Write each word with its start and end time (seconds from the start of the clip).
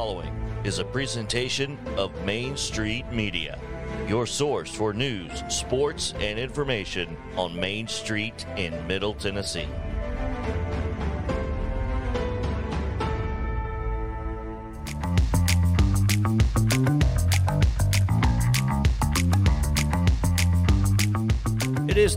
following 0.00 0.32
is 0.64 0.78
a 0.78 0.84
presentation 0.86 1.78
of 1.98 2.10
Main 2.24 2.56
Street 2.56 3.04
Media, 3.12 3.60
your 4.08 4.26
source 4.26 4.74
for 4.74 4.94
news, 4.94 5.42
sports, 5.50 6.14
and 6.20 6.38
information 6.38 7.18
on 7.36 7.54
Main 7.54 7.86
Street 7.86 8.46
in 8.56 8.72
Middle 8.86 9.12
Tennessee. 9.12 9.68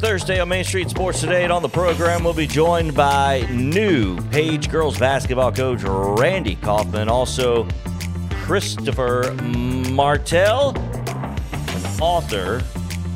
Thursday 0.03 0.41
on 0.41 0.49
Main 0.49 0.65
Street 0.65 0.89
Sports 0.89 1.21
Today, 1.21 1.45
and 1.45 1.53
on 1.53 1.61
the 1.61 1.69
program, 1.69 2.25
we'll 2.25 2.33
be 2.33 2.45
joined 2.45 2.93
by 2.93 3.47
new 3.49 4.19
Page 4.31 4.69
girls 4.69 4.99
basketball 4.99 5.49
coach 5.49 5.81
Randy 5.85 6.55
Kaufman, 6.57 7.07
also 7.07 7.65
Christopher 8.31 9.33
Martell, 9.91 10.75
an 10.77 12.01
author 12.01 12.61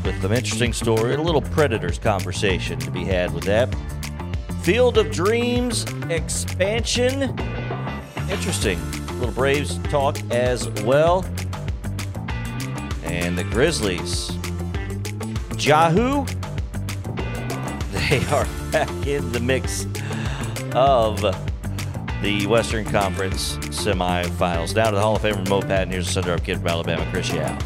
with 0.06 0.22
some 0.22 0.32
interesting 0.32 0.72
story, 0.72 1.16
a 1.16 1.22
little 1.22 1.42
Predators 1.42 2.00
conversation 2.00 2.80
to 2.80 2.90
be 2.90 3.04
had 3.04 3.34
with 3.34 3.44
that. 3.44 3.68
Field 4.62 4.98
of 4.98 5.12
Dreams 5.12 5.86
expansion, 6.10 7.38
interesting. 8.32 8.80
little 9.20 9.36
Braves 9.36 9.78
talk 9.90 10.18
as 10.32 10.70
well. 10.84 11.26
And 13.04 13.38
the 13.38 13.44
Grizzlies. 13.44 14.32
Yahoo 15.58 16.26
they 18.10 18.26
are 18.28 18.48
back 18.72 18.90
in 19.06 19.32
the 19.34 19.40
mix 19.40 19.86
of 20.74 21.20
the 22.22 22.48
Western 22.48 22.86
Conference 22.86 23.58
semifinals. 23.58 24.74
Down 24.74 24.92
to 24.92 24.96
the 24.96 25.02
Hall 25.02 25.18
of 25.18 25.22
Famer 25.22 25.48
Mo 25.50 25.62
Patton. 25.62 25.92
Here's 25.92 26.14
Thunder 26.14 26.34
Up 26.34 26.44
Kid 26.44 26.60
from 26.60 26.68
Alabama, 26.68 27.06
Chris 27.12 27.34
Young. 27.34 27.60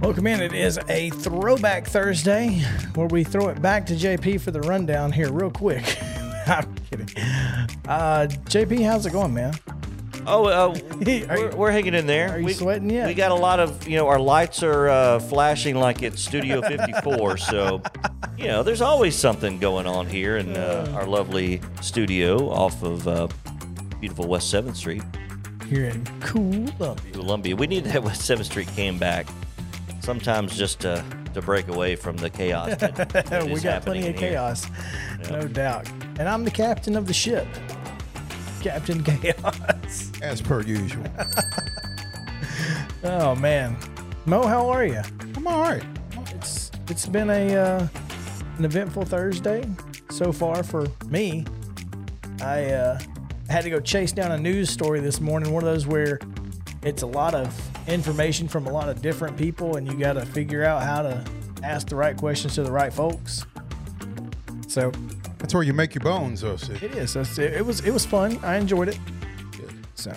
Welcome 0.00 0.26
in. 0.28 0.40
It 0.40 0.54
is 0.54 0.78
a 0.88 1.10
throwback 1.10 1.86
Thursday 1.86 2.60
where 2.94 3.08
we 3.08 3.22
throw 3.22 3.48
it 3.48 3.60
back 3.60 3.84
to 3.86 3.94
JP 3.94 4.40
for 4.40 4.50
the 4.50 4.60
rundown 4.60 5.12
here, 5.12 5.30
real 5.30 5.50
quick. 5.50 5.98
I'm 6.46 6.74
kidding. 6.90 7.08
Uh, 7.86 8.28
JP, 8.46 8.84
how's 8.86 9.04
it 9.04 9.12
going, 9.12 9.34
man? 9.34 9.52
Oh, 10.26 10.46
uh, 10.46 10.78
we're, 11.00 11.56
we're 11.56 11.70
hanging 11.70 11.94
in 11.94 12.06
there. 12.06 12.30
are 12.32 12.38
you 12.38 12.46
we, 12.46 12.52
sweating 12.52 12.90
yet? 12.90 13.06
We 13.06 13.14
got 13.14 13.30
a 13.30 13.34
lot 13.34 13.60
of, 13.60 13.86
you 13.88 13.96
know, 13.96 14.06
our 14.08 14.18
lights 14.20 14.62
are 14.62 14.88
uh, 14.88 15.18
flashing 15.20 15.76
like 15.76 16.02
it's 16.02 16.22
Studio 16.22 16.60
54. 16.68 17.36
so, 17.38 17.82
you 18.36 18.46
know, 18.46 18.62
there's 18.62 18.80
always 18.82 19.16
something 19.16 19.58
going 19.58 19.86
on 19.86 20.06
here 20.06 20.36
in 20.36 20.56
uh, 20.56 20.92
our 20.94 21.06
lovely 21.06 21.60
studio 21.80 22.50
off 22.50 22.82
of 22.82 23.06
uh, 23.08 23.28
beautiful 24.00 24.26
West 24.28 24.52
7th 24.52 24.76
Street. 24.76 25.02
Here 25.68 25.86
in 25.86 26.04
Columbia. 26.20 26.96
Columbia. 27.12 27.56
We 27.56 27.66
need 27.66 27.84
that 27.84 28.02
West 28.02 28.22
7th 28.22 28.44
Street 28.46 28.68
came 28.68 28.98
back. 28.98 29.26
Sometimes 30.00 30.56
just 30.56 30.80
to, 30.80 31.04
to 31.34 31.42
break 31.42 31.68
away 31.68 31.94
from 31.96 32.16
the 32.16 32.30
chaos. 32.30 32.76
that- 32.76 32.94
that 32.96 33.44
we 33.50 33.60
got 33.60 33.82
plenty 33.82 34.08
of 34.08 34.18
here. 34.18 34.30
chaos, 34.30 34.66
no 35.30 35.46
doubt. 35.46 35.86
And 36.18 36.28
I'm 36.28 36.44
the 36.44 36.50
captain 36.50 36.96
of 36.96 37.06
the 37.06 37.12
ship, 37.12 37.46
Captain 38.60 39.02
Chaos. 39.02 40.12
as 40.22 40.40
per 40.40 40.62
usual. 40.62 41.04
Oh 43.04 43.36
man, 43.36 43.76
Mo, 44.26 44.44
how 44.44 44.68
are 44.68 44.84
you? 44.84 45.00
I'm 45.36 45.46
all 45.46 45.62
right. 45.62 45.84
It's 46.34 46.70
it's 46.88 47.06
been 47.06 47.30
a 47.30 47.54
uh, 47.54 47.88
an 48.58 48.64
eventful 48.64 49.04
Thursday 49.04 49.64
so 50.10 50.32
far 50.32 50.64
for 50.64 50.84
me. 51.06 51.44
I 52.42 52.64
uh, 52.66 52.98
had 53.48 53.62
to 53.62 53.70
go 53.70 53.78
chase 53.78 54.10
down 54.10 54.32
a 54.32 54.38
news 54.38 54.68
story 54.68 54.98
this 54.98 55.20
morning. 55.20 55.52
One 55.52 55.62
of 55.62 55.72
those 55.72 55.86
where 55.86 56.18
it's 56.82 57.02
a 57.02 57.06
lot 57.06 57.34
of 57.34 57.56
information 57.88 58.48
from 58.48 58.66
a 58.66 58.72
lot 58.72 58.88
of 58.88 59.00
different 59.00 59.36
people, 59.36 59.76
and 59.76 59.86
you 59.86 59.96
got 59.96 60.14
to 60.14 60.26
figure 60.26 60.64
out 60.64 60.82
how 60.82 61.02
to 61.02 61.24
ask 61.62 61.88
the 61.88 61.96
right 61.96 62.16
questions 62.16 62.56
to 62.56 62.64
the 62.64 62.72
right 62.72 62.92
folks. 62.92 63.46
So 64.66 64.90
That's 65.38 65.54
where 65.54 65.62
you 65.62 65.72
make 65.72 65.94
your 65.94 66.02
bones, 66.02 66.40
though. 66.40 66.56
See, 66.56 66.72
it 66.74 66.94
is. 66.94 67.14
That's, 67.14 67.38
it, 67.38 67.54
it 67.54 67.64
was 67.66 67.80
it 67.80 67.90
was 67.92 68.04
fun. 68.04 68.38
I 68.42 68.56
enjoyed 68.56 68.88
it. 68.88 68.98
Good. 69.52 69.72
So 69.94 70.12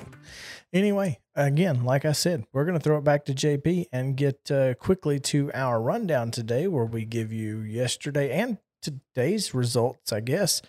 anyway, 0.73 1.19
again, 1.35 1.83
like 1.85 2.05
I 2.05 2.11
said, 2.11 2.45
we're 2.53 2.65
gonna 2.65 2.79
throw 2.79 2.97
it 2.97 3.03
back 3.03 3.25
to 3.25 3.33
JP 3.33 3.85
and 3.93 4.17
get 4.17 4.49
uh, 4.51 4.73
quickly 4.75 5.19
to 5.19 5.51
our 5.53 5.79
rundown 5.81 6.31
today, 6.31 6.67
where 6.67 6.85
we 6.85 7.05
give 7.05 7.31
you 7.31 7.59
yesterday 7.59 8.31
and 8.31 8.57
today's 8.81 9.53
results, 9.53 10.11
I 10.11 10.21
guess, 10.21 10.61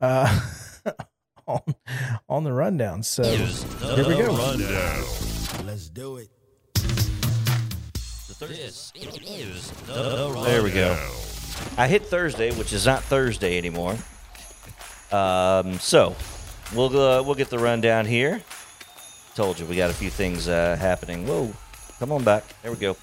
uh, 0.00 0.40
on 1.46 1.60
on 2.28 2.44
the 2.44 2.52
rundown. 2.52 3.02
So 3.02 3.22
Here's 3.22 3.62
here 3.82 4.08
we 4.08 4.14
go. 4.16 4.34
rundown. 4.34 5.04
Let's 5.66 5.88
do 5.90 6.16
it. 6.16 6.28
This 8.40 8.92
is 8.94 9.70
the 9.86 10.42
There 10.44 10.62
we 10.62 10.70
go. 10.70 10.96
I 11.76 11.88
hit 11.88 12.06
Thursday, 12.06 12.50
which 12.52 12.72
is 12.72 12.86
not 12.86 13.02
Thursday 13.04 13.58
anymore. 13.58 13.96
Um, 15.12 15.78
so 15.78 16.16
we'll 16.74 16.96
uh, 16.98 17.22
we'll 17.22 17.34
get 17.34 17.50
the 17.50 17.58
rundown 17.58 18.06
here. 18.06 18.42
Told 19.34 19.58
you 19.58 19.66
we 19.66 19.76
got 19.76 19.90
a 19.90 19.94
few 19.94 20.10
things 20.10 20.48
uh, 20.48 20.76
happening. 20.76 21.26
Whoa, 21.26 21.52
come 21.98 22.12
on 22.12 22.24
back. 22.24 22.44
There 22.62 22.72
we 22.72 22.78
go. 22.78 22.96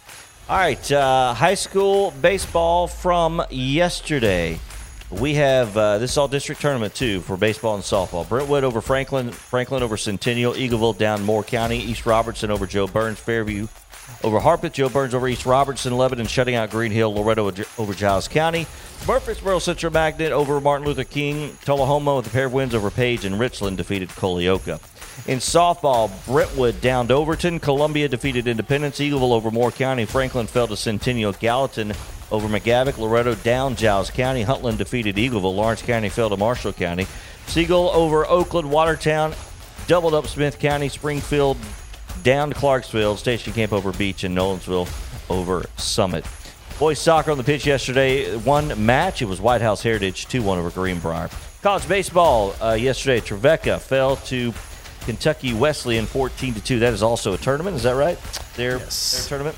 All 0.47 0.57
right, 0.57 0.91
uh, 0.91 1.33
high 1.33 1.55
school 1.55 2.11
baseball 2.21 2.87
from 2.87 3.41
yesterday. 3.49 4.59
We 5.09 5.35
have 5.35 5.77
uh, 5.77 5.97
this 5.97 6.11
is 6.11 6.17
all 6.17 6.27
district 6.27 6.61
tournament 6.61 6.93
too 6.93 7.21
for 7.21 7.37
baseball 7.37 7.75
and 7.75 7.83
softball. 7.83 8.27
Brentwood 8.27 8.63
over 8.63 8.81
Franklin, 8.81 9.31
Franklin 9.31 9.81
over 9.81 9.97
Centennial, 9.97 10.53
Eagleville 10.53 10.97
down 10.97 11.23
Moore 11.23 11.43
County, 11.43 11.77
East 11.77 12.05
Robertson 12.05 12.51
over 12.51 12.67
Jo 12.67 12.87
Byrns, 12.87 13.17
Fairview 13.17 13.67
over 14.23 14.39
Harpeth, 14.39 14.73
Jo 14.73 14.89
Byrns 14.89 15.13
over 15.13 15.27
East 15.27 15.45
Robertson, 15.45 15.95
Lebanon 15.95 16.25
shutting 16.27 16.55
out 16.55 16.71
Green 16.71 16.91
Hill, 16.91 17.13
Loretto 17.13 17.51
over 17.77 17.93
Giles 17.93 18.27
County, 18.27 18.65
Murfreesboro 19.07 19.59
Central 19.59 19.93
Magnet 19.93 20.31
over 20.31 20.59
Martin 20.59 20.87
Luther 20.87 21.03
King, 21.03 21.57
Tullahoma 21.63 22.15
with 22.15 22.27
a 22.27 22.29
pair 22.31 22.45
of 22.45 22.53
wins 22.53 22.73
over 22.73 22.89
Page, 22.89 23.25
and 23.25 23.39
Richland 23.39 23.77
defeated 23.77 24.09
Colioca. 24.09 24.79
In 25.27 25.39
softball, 25.39 26.11
Brentwood 26.25 26.81
downed 26.81 27.11
Overton, 27.11 27.59
Columbia 27.59 28.07
defeated 28.07 28.47
Independence, 28.47 28.99
Eagleville 28.99 29.31
over 29.31 29.51
Moore 29.51 29.71
County, 29.71 30.05
Franklin 30.05 30.47
fell 30.47 30.67
to 30.67 30.75
Centennial, 30.75 31.33
Gallatin 31.33 31.93
over 32.31 32.47
McGavock, 32.47 32.97
Loretto 32.97 33.35
down 33.35 33.75
Giles 33.75 34.09
County, 34.09 34.43
Huntland 34.43 34.77
defeated 34.77 35.15
Eagleville, 35.15 35.55
Lawrence 35.55 35.81
County 35.81 36.09
fell 36.09 36.29
to 36.29 36.37
Marshall 36.37 36.73
County, 36.73 37.07
Siegel 37.47 37.89
over 37.91 38.25
Oakland, 38.25 38.71
Watertown 38.71 39.33
doubled 39.87 40.15
up 40.15 40.25
Smith 40.25 40.57
County, 40.59 40.89
Springfield 40.89 41.57
down 42.25 42.49
to 42.49 42.55
Clarksville, 42.55 43.15
Station 43.15 43.53
Camp 43.53 43.71
over 43.71 43.93
Beech, 43.93 44.23
and 44.25 44.35
Nolensville 44.35 44.89
over 45.29 45.63
Summit. 45.77 46.25
Boys 46.79 46.99
soccer 46.99 47.31
on 47.31 47.37
the 47.37 47.43
pitch 47.43 47.65
yesterday. 47.65 48.35
One 48.37 48.85
match. 48.85 49.21
It 49.21 49.25
was 49.25 49.39
White 49.39 49.61
House 49.61 49.81
Heritage 49.81 50.25
2 50.27 50.41
1 50.41 50.57
over 50.59 50.69
Greenbrier. 50.71 51.29
College 51.61 51.87
baseball 51.87 52.53
uh, 52.61 52.73
yesterday. 52.73 53.21
Trevecca 53.21 53.79
fell 53.79 54.17
to 54.17 54.53
Kentucky 55.01 55.53
Wesleyan 55.53 56.05
14 56.05 56.55
2. 56.55 56.79
That 56.79 56.91
is 56.93 57.01
also 57.01 57.33
a 57.33 57.37
tournament. 57.37 57.77
Is 57.77 57.83
that 57.83 57.93
right? 57.95 58.17
Their, 58.57 58.79
Yes. 58.79 59.17
their 59.19 59.29
tournament? 59.29 59.55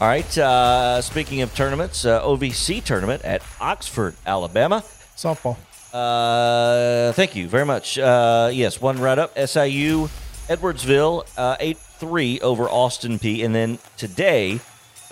All 0.00 0.08
right. 0.08 0.38
Uh, 0.38 1.02
speaking 1.02 1.42
of 1.42 1.54
tournaments, 1.54 2.04
uh, 2.06 2.22
OVC 2.24 2.82
tournament 2.82 3.22
at 3.24 3.42
Oxford, 3.60 4.14
Alabama. 4.24 4.82
Softball. 5.16 5.56
Uh, 5.92 7.12
thank 7.12 7.36
you 7.36 7.48
very 7.48 7.66
much. 7.66 7.98
Uh, 7.98 8.48
yes, 8.52 8.80
one 8.80 8.98
right 8.98 9.18
up. 9.18 9.36
SIU, 9.36 10.08
Edwardsville, 10.56 11.26
uh, 11.36 11.56
8 11.60 11.76
3 11.78 12.40
over 12.40 12.68
Austin 12.68 13.18
Peay 13.18 13.44
And 13.44 13.54
then 13.54 13.78
today, 13.96 14.60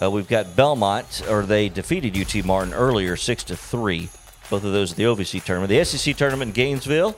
uh, 0.02 0.10
we've 0.10 0.28
got 0.28 0.54
Belmont, 0.56 1.22
or 1.28 1.42
they 1.42 1.68
defeated 1.68 2.16
UT 2.16 2.44
Martin 2.44 2.72
earlier, 2.74 3.16
6 3.16 3.44
to 3.44 3.56
3. 3.56 4.08
Both 4.50 4.64
of 4.64 4.72
those 4.72 4.90
at 4.92 4.96
the 4.96 5.04
OVC 5.04 5.42
tournament. 5.44 5.70
The 5.70 5.84
SEC 5.84 6.16
tournament 6.16 6.48
in 6.48 6.52
Gainesville, 6.54 7.16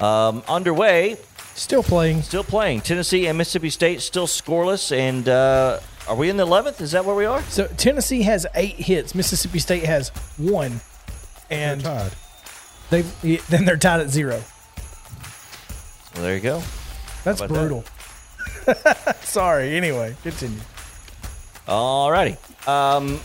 um, 0.00 0.42
underway, 0.48 1.16
Still 1.54 1.82
playing. 1.82 2.22
still 2.22 2.42
playing. 2.44 2.80
Tennessee 2.80 3.26
and 3.26 3.36
Mississippi 3.38 3.70
State 3.70 4.00
still 4.00 4.26
scoreless. 4.26 4.90
And 4.96 5.28
uh, 5.28 5.78
are 6.08 6.16
we 6.16 6.28
in 6.30 6.36
the 6.38 6.46
11th? 6.46 6.80
Is 6.80 6.92
that 6.92 7.04
where 7.04 7.14
we 7.14 7.24
are? 7.26 7.42
So 7.42 7.66
Tennessee 7.76 8.22
has 8.22 8.46
eight 8.54 8.76
hits. 8.76 9.14
Mississippi 9.14 9.58
State 9.60 9.84
has 9.84 10.08
one, 10.38 10.80
They're 11.50 11.58
and 11.74 11.84
tied. 11.84 12.12
they 12.90 13.02
then 13.50 13.64
they're 13.66 13.76
tied 13.76 14.00
at 14.00 14.08
zero. 14.10 14.42
Well, 16.14 16.24
there 16.24 16.34
you 16.34 16.40
go. 16.40 16.62
That's 17.24 17.42
brutal. 17.42 17.84
Sorry. 19.22 19.76
Anyway, 19.76 20.16
continue. 20.22 20.58
Alrighty. 21.66 22.36
Um, 22.68 23.20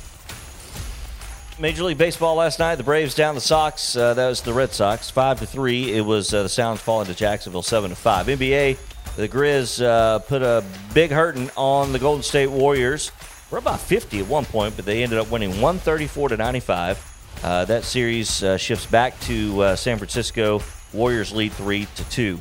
Major 1.59 1.83
League 1.83 1.97
Baseball 1.97 2.35
last 2.35 2.59
night. 2.59 2.75
The 2.75 2.83
Braves 2.83 3.15
down 3.15 3.35
the 3.35 3.41
Sox. 3.41 3.95
Uh, 3.95 4.13
that 4.13 4.27
was 4.27 4.41
the 4.41 4.53
Red 4.53 4.71
Sox, 4.73 5.09
five 5.09 5.39
to 5.39 5.45
three. 5.45 5.91
It 5.95 6.01
was 6.01 6.33
uh, 6.33 6.43
the 6.43 6.49
Sounds 6.49 6.81
falling 6.81 7.07
to 7.07 7.15
Jacksonville, 7.15 7.63
seven 7.63 7.89
to 7.89 7.95
five. 7.95 8.27
NBA. 8.27 8.77
The 9.15 9.27
Grizz 9.27 9.83
uh, 9.83 10.19
put 10.19 10.43
a 10.43 10.63
big 10.93 11.09
hurting 11.09 11.49
on 11.57 11.91
the 11.91 11.99
Golden 11.99 12.21
State 12.21 12.51
Warriors. 12.51 13.11
We're 13.49 13.57
about 13.57 13.79
50 13.79 14.19
at 14.19 14.27
one 14.27 14.45
point, 14.45 14.75
but 14.75 14.85
they 14.85 15.01
ended 15.01 15.17
up 15.17 15.31
winning 15.31 15.49
134 15.61 16.29
to 16.29 16.37
95. 16.37 17.39
Uh, 17.43 17.65
that 17.65 17.83
series 17.83 18.43
uh, 18.43 18.57
shifts 18.57 18.85
back 18.85 19.19
to 19.21 19.61
uh, 19.61 19.75
San 19.75 19.97
Francisco. 19.97 20.61
Warriors 20.93 21.31
lead 21.31 21.53
three 21.53 21.87
to 21.95 22.09
two. 22.09 22.39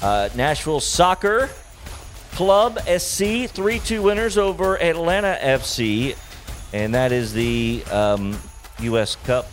Uh, 0.00 0.28
Nashville 0.34 0.80
soccer 0.80 1.50
Club 2.32 2.78
SC 2.86 3.48
3 3.48 3.78
2 3.80 4.00
winners 4.00 4.38
over 4.38 4.80
Atlanta 4.80 5.36
FC. 5.40 6.16
And 6.72 6.94
that 6.94 7.10
is 7.10 7.32
the 7.32 7.82
um, 7.90 8.38
U.S. 8.80 9.16
Cup 9.16 9.46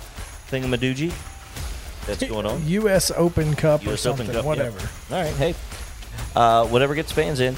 thingamadoogie 0.51 1.13
that's 2.05 2.23
going 2.23 2.45
on. 2.45 2.67
U.S. 2.67 3.09
Open 3.09 3.55
Cup 3.55 3.85
or 3.87 3.93
US 3.93 4.01
something, 4.01 4.27
Open 4.27 4.35
Cup, 4.35 4.45
whatever. 4.45 4.77
yeah. 5.09 5.17
All 5.17 5.23
right, 5.23 5.33
hey, 5.33 5.55
uh, 6.35 6.67
whatever 6.67 6.93
gets 6.93 7.11
fans 7.11 7.39
in. 7.39 7.55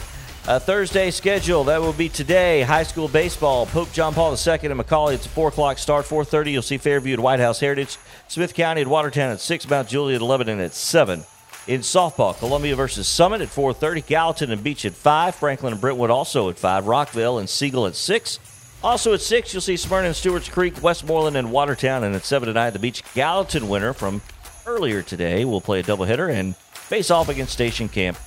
Uh, 0.47 0.59
Thursday 0.59 1.11
schedule 1.11 1.65
that 1.65 1.81
will 1.81 1.91
be 1.91 2.07
today. 2.07 2.61
High 2.61 2.83
school 2.83 3.09
baseball. 3.09 3.65
Pope 3.65 3.91
John 3.91 4.13
Paul 4.13 4.31
II 4.31 4.51
and 4.53 4.79
McCallie. 4.79 5.15
It's 5.15 5.25
a 5.25 5.29
four 5.29 5.49
o'clock 5.49 5.77
start. 5.77 6.05
Four 6.05 6.23
thirty. 6.23 6.51
You'll 6.51 6.61
see 6.61 6.77
Fairview 6.77 7.15
at 7.15 7.19
White 7.19 7.41
House 7.41 7.59
Heritage. 7.59 7.97
Smith 8.29 8.53
County 8.53 8.79
at 8.79 8.87
Watertown 8.87 9.31
at 9.31 9.41
six. 9.41 9.69
Mount 9.69 9.89
Juliet 9.89 10.21
at 10.21 10.25
Lebanon 10.25 10.61
at 10.61 10.73
seven. 10.73 11.25
In 11.67 11.81
softball, 11.81 12.37
Columbia 12.37 12.77
versus 12.77 13.09
Summit 13.09 13.41
at 13.41 13.49
4:30. 13.49 14.01
Gallatin 14.01 14.51
and 14.51 14.63
Beech 14.63 14.85
at 14.85 14.93
five. 14.93 15.35
Franklin 15.35 15.73
and 15.73 15.81
Brentwood 15.81 16.09
also 16.09 16.49
at 16.49 16.57
five. 16.57 16.85
Rockvale 16.85 17.39
and 17.39 17.49
Siegel 17.49 17.85
at 17.85 17.95
six. 17.95 18.39
Also 18.83 19.13
at 19.13 19.21
six, 19.21 19.53
you'll 19.53 19.61
see 19.61 19.75
Smyrna 19.75 20.07
and 20.07 20.15
Stewart's 20.15 20.47
Creek, 20.47 20.81
Westmoreland 20.81 21.35
and 21.35 21.51
Watertown, 21.51 22.03
and 22.03 22.15
at 22.15 22.23
seven 22.23 22.47
tonight, 22.47 22.69
the 22.69 22.79
Beech 22.79 23.03
Gallatin 23.13 23.67
winner 23.67 23.91
from 23.91 24.21
earlier 24.65 25.01
today 25.01 25.43
will 25.45 25.59
play 25.59 25.79
a 25.79 25.83
doubleheader 25.83 26.31
and 26.31 26.55
face 26.55 27.11
off 27.11 27.27
against 27.27 27.53
Station 27.53 27.89
Camp 27.89 28.17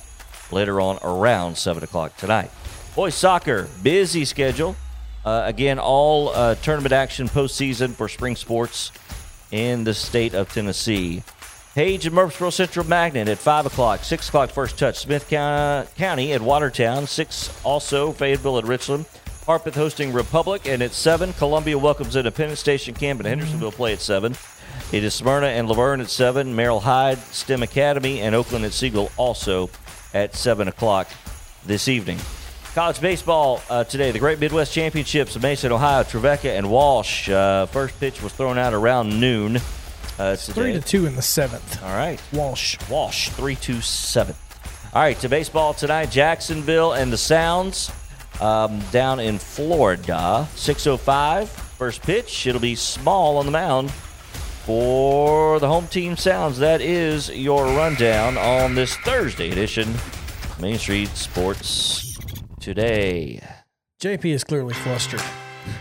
later 0.51 0.81
on 0.81 0.99
around 1.01 1.57
7 1.57 1.81
o'clock 1.83 2.15
tonight. 2.17 2.51
Boys 2.95 3.15
soccer, 3.15 3.69
busy 3.81 4.25
schedule. 4.25 4.75
Uh, 5.23 5.43
again, 5.45 5.79
all 5.79 6.29
uh, 6.29 6.55
tournament 6.55 6.91
action 6.91 7.29
postseason 7.29 7.93
for 7.93 8.09
spring 8.09 8.35
sports 8.35 8.91
in 9.51 9.83
the 9.83 9.93
state 9.93 10.33
of 10.33 10.51
Tennessee. 10.51 11.23
Page 11.73 12.05
and 12.05 12.13
Murfreesboro 12.13 12.49
Central 12.49 12.85
Magnet 12.85 13.29
at 13.29 13.37
5 13.37 13.67
o'clock. 13.67 14.03
6 14.03 14.27
o'clock 14.27 14.49
first 14.49 14.77
touch. 14.77 14.97
Smith 14.97 15.29
County, 15.29 16.33
at 16.33 16.41
Watertown. 16.41 17.07
6 17.07 17.63
also 17.63 18.11
Fayetteville 18.11 18.57
at 18.57 18.65
Richland. 18.65 19.05
Harpeth 19.45 19.75
hosting 19.75 20.11
Republic. 20.11 20.67
And 20.67 20.81
at 20.81 20.91
7, 20.91 21.31
Columbia 21.33 21.77
welcomes 21.77 22.17
Independence 22.17 22.59
Station 22.59 22.93
Camp 22.93 23.21
and 23.21 23.27
Hendersonville 23.27 23.71
play 23.71 23.93
at 23.93 24.01
7. 24.01 24.35
It 24.91 25.05
is 25.05 25.13
Smyrna 25.13 25.47
and 25.47 25.69
La 25.69 25.73
Vergne 25.73 26.01
at 26.01 26.09
7. 26.09 26.53
Merrol 26.53 26.81
Hyde, 26.81 27.19
STEM 27.19 27.63
Academy, 27.63 28.19
and 28.19 28.35
Oakland 28.35 28.65
at 28.65 28.73
Siegel 28.73 29.09
also 29.15 29.69
at 30.13 30.35
7 30.35 30.67
o'clock 30.67 31.07
this 31.65 31.87
evening. 31.87 32.17
College 32.75 32.99
baseball 32.99 33.61
uh, 33.69 33.85
today, 33.85 34.11
the 34.11 34.19
Great 34.19 34.39
Midwest 34.39 34.73
Championships 34.73 35.37
of 35.37 35.41
Mason, 35.41 35.71
Ohio, 35.71 36.03
Trevecca, 36.03 36.51
and 36.51 36.69
Walsh. 36.69 37.29
Uh, 37.29 37.65
first 37.67 37.97
pitch 37.97 38.21
was 38.21 38.33
thrown 38.33 38.57
out 38.57 38.73
around 38.73 39.21
noon. 39.21 39.61
Uh. 40.21 40.35
Three 40.35 40.73
to 40.73 40.81
two 40.81 41.07
in 41.07 41.15
the 41.15 41.21
seventh. 41.21 41.81
All 41.83 41.95
right. 41.95 42.21
Walsh. 42.31 42.77
Walsh, 42.89 43.29
Three 43.29 43.55
to 43.55 43.81
seven. 43.81 44.35
All 44.93 45.01
right, 45.01 45.17
to 45.21 45.29
baseball 45.29 45.73
tonight, 45.73 46.11
Jacksonville 46.11 46.93
and 46.93 47.13
the 47.13 47.17
Sounds 47.17 47.91
um, 48.41 48.81
down 48.91 49.21
in 49.21 49.39
Florida. 49.39 50.47
6.05, 50.55 51.47
first 51.47 52.01
pitch. 52.01 52.45
It'll 52.45 52.59
be 52.59 52.75
small 52.75 53.37
on 53.37 53.45
the 53.45 53.53
mound 53.53 53.89
for 53.91 55.59
the 55.59 55.67
home 55.67 55.87
team 55.87 56.17
Sounds. 56.17 56.59
That 56.59 56.81
is 56.81 57.29
your 57.29 57.65
rundown 57.65 58.37
on 58.37 58.75
this 58.75 58.95
Thursday 58.97 59.49
edition 59.49 59.93
Main 60.59 60.77
Street 60.77 61.09
Sports 61.09 62.17
Today. 62.59 63.41
JP 64.01 64.25
is 64.25 64.43
clearly 64.43 64.73
flustered. 64.73 65.23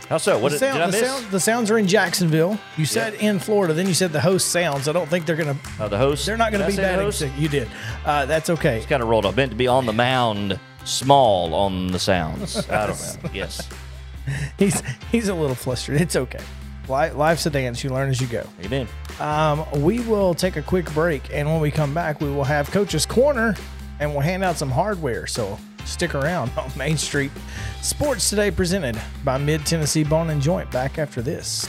How 0.08 0.18
so? 0.18 0.38
What 0.38 0.52
the, 0.52 0.58
did, 0.58 0.72
did 0.72 0.72
I 0.72 0.78
sound, 0.78 0.92
the, 0.92 1.00
miss? 1.00 1.10
sound, 1.10 1.30
the 1.30 1.40
sounds 1.40 1.70
are 1.70 1.78
in 1.78 1.86
Jacksonville. 1.86 2.58
You 2.76 2.84
said 2.84 3.14
in 3.14 3.38
Florida, 3.38 3.74
then 3.74 3.86
you 3.86 3.94
said 3.94 4.12
the 4.12 4.20
host 4.20 4.48
sounds. 4.48 4.88
I 4.88 4.92
don't 4.92 5.08
think 5.08 5.26
they're 5.26 5.36
gonna. 5.36 5.56
Uh, 5.78 5.88
the 5.88 5.98
host. 5.98 6.26
They're 6.26 6.36
not 6.36 6.52
gonna 6.52 6.66
be 6.66 6.72
say 6.72 6.82
the 6.82 6.96
batting 6.96 7.12
sick. 7.12 7.32
You 7.38 7.48
did. 7.48 7.68
Uh, 8.04 8.26
that's 8.26 8.50
okay. 8.50 8.78
It's 8.78 8.86
kind 8.86 9.02
of 9.02 9.08
rolled 9.08 9.26
up. 9.26 9.36
Meant 9.36 9.52
to 9.52 9.56
be 9.56 9.66
on 9.66 9.86
the 9.86 9.92
mound, 9.92 10.58
small 10.84 11.54
on 11.54 11.88
the 11.88 11.98
sounds. 11.98 12.68
I 12.68 12.86
don't 12.86 13.22
know. 13.22 13.30
Yes. 13.34 13.68
He's 14.58 14.82
he's 15.10 15.28
a 15.28 15.34
little 15.34 15.56
flustered. 15.56 16.00
It's 16.00 16.16
okay. 16.16 16.40
Life's 16.88 17.46
a 17.46 17.50
dance. 17.50 17.84
You 17.84 17.90
learn 17.90 18.10
as 18.10 18.20
you 18.20 18.26
go. 18.26 18.44
Amen. 18.64 18.88
Um, 19.20 19.64
we 19.82 20.00
will 20.00 20.34
take 20.34 20.56
a 20.56 20.62
quick 20.62 20.92
break, 20.92 21.22
and 21.32 21.48
when 21.48 21.60
we 21.60 21.70
come 21.70 21.94
back, 21.94 22.20
we 22.20 22.28
will 22.28 22.44
have 22.44 22.70
Coach's 22.70 23.06
Corner, 23.06 23.54
and 24.00 24.10
we'll 24.10 24.20
hand 24.20 24.42
out 24.42 24.56
some 24.56 24.70
hardware. 24.70 25.26
So 25.26 25.58
stick 25.86 26.14
around 26.14 26.50
on 26.56 26.70
Main 26.76 26.96
Street 26.96 27.32
Sports 27.82 28.30
today, 28.30 28.50
presented 28.50 29.00
by 29.24 29.38
Mid 29.38 29.64
Tennessee 29.66 30.04
Bone 30.04 30.30
and 30.30 30.40
Joint. 30.40 30.70
Back 30.70 30.98
after 30.98 31.22
this. 31.22 31.68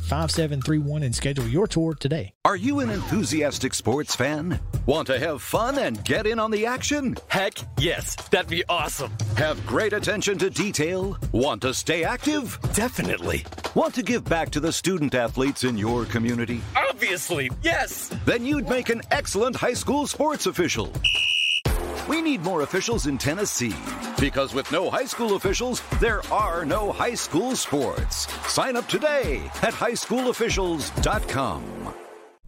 931-388-5731 0.00 1.04
and 1.04 1.14
schedule 1.14 1.46
your 1.46 1.66
tour 1.66 1.94
today. 1.94 2.32
Are 2.44 2.56
you 2.56 2.80
an 2.80 2.90
enthusiastic 2.90 3.74
sports 3.74 4.14
fan? 4.16 4.60
Want 4.86 5.06
to 5.08 5.18
have 5.18 5.42
fun 5.42 5.78
and 5.78 6.02
get 6.04 6.26
in 6.26 6.38
on 6.38 6.50
the 6.50 6.66
action? 6.66 7.16
Heck 7.28 7.54
yes, 7.78 8.16
that'd 8.30 8.50
be 8.50 8.64
awesome. 8.68 9.12
Have 9.36 9.64
great 9.66 9.92
attention 9.92 10.38
to 10.38 10.50
detail? 10.50 11.16
Want 11.32 11.62
to 11.62 11.72
stay 11.74 12.04
active? 12.04 12.58
Definitely. 12.74 13.44
Want 13.74 13.94
to 13.94 14.02
give 14.02 14.24
back 14.24 14.50
to 14.50 14.60
the 14.60 14.72
student 14.72 15.14
athletes 15.14 15.64
in 15.64 15.76
your 15.78 16.04
community? 16.04 16.60
Obviously, 16.76 17.50
yes. 17.62 18.08
Then 18.26 18.44
you'd 18.44 18.68
make 18.68 18.88
an 18.90 19.02
excellent 19.10 19.56
high 19.56 19.74
school 19.74 20.06
sports 20.06 20.46
official. 20.46 20.92
We 22.08 22.20
need 22.20 22.42
more 22.42 22.62
officials 22.62 23.06
in 23.06 23.16
Tennessee 23.16 23.76
because 24.18 24.54
with 24.54 24.72
no 24.72 24.90
high 24.90 25.04
school 25.04 25.36
officials, 25.36 25.82
there 26.00 26.22
are 26.32 26.64
no 26.64 26.90
high 26.90 27.14
school 27.14 27.54
sports. 27.54 28.26
Sign 28.52 28.74
up 28.76 28.88
today 28.88 29.36
at 29.62 29.72
highschoolofficials.com. 29.72 31.94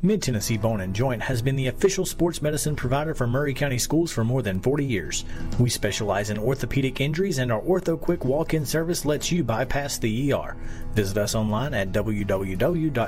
Mid 0.03 0.23
Tennessee 0.23 0.59
Bone 0.59 0.81
and 0.83 0.95
Joint 0.95 1.23
has 1.23 1.41
been 1.41 1.57
the 1.57 1.69
official 1.69 2.05
sports 2.05 2.43
medicine 2.43 2.77
provider 2.77 3.15
for 3.15 3.27
Maury 3.27 3.55
County 3.55 3.79
Schools 3.79 4.13
for 4.13 4.23
more 4.25 4.43
than 4.43 4.61
40 4.61 4.85
years. 4.85 5.25
We 5.59 5.71
specialize 5.71 6.29
in 6.29 6.37
orthopedic 6.37 7.01
injuries, 7.01 7.39
and 7.39 7.51
our 7.51 7.63
Ortho 7.63 7.99
Quick 7.99 8.23
walk 8.25 8.53
in 8.53 8.67
service 8.67 9.07
lets 9.07 9.33
you 9.33 9.43
bypass 9.45 9.97
the 9.97 10.31
ER. 10.33 10.57
Visit 10.93 11.17
us 11.17 11.35
online 11.35 11.73
at 11.73 11.93
www.mtbj.net. 11.93 13.05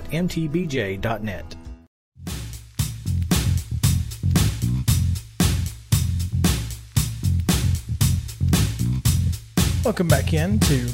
Welcome 9.87 10.09
back 10.09 10.33
in 10.33 10.59
to 10.59 10.93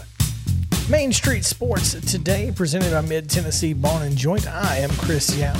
Main 0.90 1.12
Street 1.14 1.46
Sports 1.46 1.98
today, 2.12 2.52
presented 2.54 2.92
by 2.92 3.00
Mid 3.00 3.30
Tennessee 3.30 3.72
Bone 3.72 4.02
and 4.02 4.14
Joint. 4.14 4.46
I 4.46 4.76
am 4.76 4.90
Chris 4.90 5.34
Young. 5.34 5.56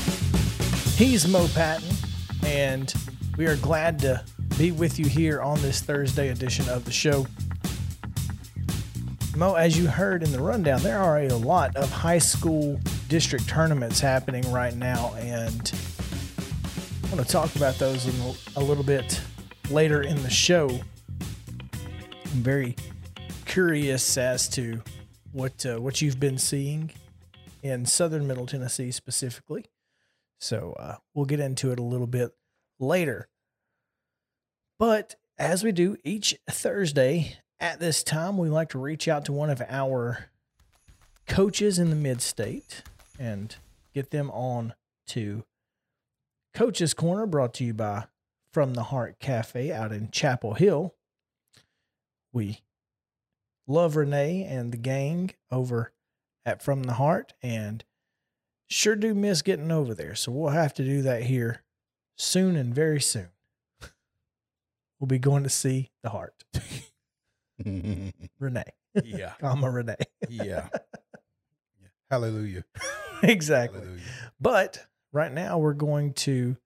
He's 0.96 1.26
Mo 1.26 1.48
Patton, 1.54 1.88
and 2.44 2.92
we 3.38 3.46
are 3.46 3.56
glad 3.56 3.98
to 4.00 4.22
be 4.58 4.70
with 4.70 4.98
you 4.98 5.06
here 5.06 5.40
on 5.40 5.58
this 5.62 5.80
Thursday 5.80 6.28
edition 6.28 6.68
of 6.68 6.84
the 6.84 6.92
show. 6.92 7.26
Mo, 9.34 9.54
as 9.54 9.78
you 9.78 9.86
heard 9.86 10.22
in 10.22 10.30
the 10.30 10.42
rundown, 10.42 10.82
there 10.82 10.98
are 10.98 11.20
a 11.20 11.28
lot 11.28 11.74
of 11.74 11.90
high 11.90 12.18
school 12.18 12.78
district 13.08 13.48
tournaments 13.48 13.98
happening 13.98 14.44
right 14.52 14.76
now, 14.76 15.14
and 15.14 15.72
I 17.04 17.14
want 17.14 17.26
to 17.26 17.32
talk 17.32 17.56
about 17.56 17.76
those 17.76 18.06
in 18.06 18.36
a 18.56 18.62
little 18.62 18.84
bit 18.84 19.22
later 19.70 20.02
in 20.02 20.22
the 20.22 20.30
show. 20.30 20.68
I'm 22.26 22.42
very 22.42 22.76
curious 23.52 24.16
as 24.16 24.48
to 24.48 24.80
what 25.32 25.66
uh, 25.66 25.76
what 25.78 26.00
you've 26.00 26.18
been 26.18 26.38
seeing 26.38 26.90
in 27.62 27.84
Southern 27.84 28.26
Middle 28.26 28.46
Tennessee 28.46 28.90
specifically. 28.90 29.66
So 30.40 30.74
uh, 30.78 30.96
we'll 31.12 31.26
get 31.26 31.38
into 31.38 31.70
it 31.70 31.78
a 31.78 31.82
little 31.82 32.06
bit 32.06 32.32
later. 32.80 33.28
But 34.78 35.16
as 35.36 35.62
we 35.62 35.70
do 35.70 35.98
each 36.02 36.34
Thursday 36.48 37.36
at 37.60 37.78
this 37.78 38.02
time, 38.02 38.38
we 38.38 38.48
like 38.48 38.70
to 38.70 38.78
reach 38.78 39.06
out 39.06 39.26
to 39.26 39.34
one 39.34 39.50
of 39.50 39.60
our 39.68 40.30
coaches 41.26 41.78
in 41.78 41.90
the 41.90 41.96
mid 41.96 42.22
state 42.22 42.82
and 43.18 43.54
get 43.92 44.12
them 44.12 44.30
on 44.30 44.72
to 45.08 45.44
Coach's 46.54 46.94
Corner, 46.94 47.26
brought 47.26 47.52
to 47.54 47.64
you 47.64 47.74
by 47.74 48.04
From 48.50 48.72
the 48.72 48.84
Heart 48.84 49.18
Cafe 49.20 49.70
out 49.70 49.92
in 49.92 50.10
Chapel 50.10 50.54
Hill. 50.54 50.94
We 52.32 52.62
love 53.66 53.96
Renee 53.96 54.44
and 54.44 54.72
the 54.72 54.76
gang 54.76 55.32
over 55.50 55.92
at 56.44 56.62
From 56.62 56.84
the 56.84 56.94
Heart 56.94 57.34
and 57.42 57.84
sure 58.68 58.96
do 58.96 59.14
miss 59.14 59.42
getting 59.42 59.70
over 59.70 59.94
there. 59.94 60.14
So 60.14 60.32
we'll 60.32 60.50
have 60.50 60.74
to 60.74 60.84
do 60.84 61.02
that 61.02 61.24
here 61.24 61.62
soon 62.16 62.56
and 62.56 62.74
very 62.74 63.00
soon. 63.00 63.28
We'll 65.00 65.08
be 65.08 65.18
going 65.18 65.42
to 65.42 65.50
see 65.50 65.90
the 66.04 66.10
heart. 66.10 66.44
Renee. 68.38 68.62
yeah. 69.02 69.32
Comma 69.40 69.68
Renee. 69.68 69.96
Yeah. 70.28 70.44
yeah. 70.44 70.68
Hallelujah. 72.08 72.62
exactly. 73.24 73.80
Hallelujah. 73.80 74.02
But 74.40 74.86
right 75.12 75.32
now 75.32 75.58
we're 75.58 75.72
going 75.72 76.12
to 76.12 76.56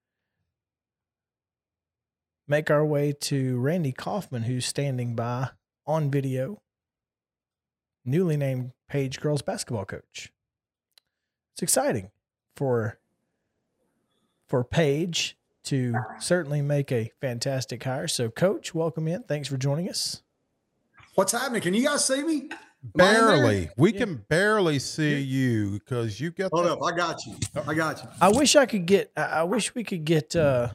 make 2.47 2.69
our 2.69 2.85
way 2.85 3.11
to 3.21 3.59
Randy 3.59 3.91
Kaufman, 3.91 4.43
who's 4.43 4.67
standing 4.67 5.15
by 5.15 5.49
on 5.87 6.11
video, 6.11 6.61
newly 8.07 8.37
named 8.37 8.71
Page 8.89 9.19
girls 9.19 9.41
basketball 9.41 9.85
coach. 9.85 10.31
It's 11.53 11.61
exciting 11.61 12.09
for 12.55 12.97
for 14.47 14.63
Page 14.63 15.37
to 15.65 15.93
certainly 16.19 16.61
make 16.61 16.91
a 16.91 17.11
fantastic 17.19 17.83
hire. 17.83 18.07
So, 18.07 18.29
Coach, 18.29 18.73
welcome 18.73 19.07
in. 19.09 19.23
Thanks 19.23 19.49
for 19.49 19.57
joining 19.57 19.89
us. 19.89 20.23
What's 21.15 21.33
happening? 21.33 21.61
Can 21.61 21.73
you 21.73 21.83
guys 21.85 22.05
see 22.05 22.23
me? 22.23 22.49
Am 22.97 23.01
I 23.01 23.09
in 23.09 23.13
there? 23.15 23.27
Barely. 23.27 23.69
We 23.75 23.91
can 23.91 24.23
barely 24.29 24.79
see 24.79 25.19
you 25.19 25.71
because 25.71 26.21
you 26.21 26.31
got 26.31 26.51
Hold 26.53 26.65
that- 26.67 26.73
up, 26.73 26.83
I 26.83 26.95
got 26.95 27.25
you. 27.25 27.35
I 27.67 27.73
got 27.73 28.01
you. 28.01 28.09
I 28.21 28.29
wish 28.29 28.55
I 28.55 28.65
could 28.65 28.85
get. 28.85 29.11
I 29.17 29.21
I 29.23 29.43
wish 29.43 29.75
we 29.75 29.83
could 29.83 30.05
get 30.05 30.33
uh, 30.35 30.69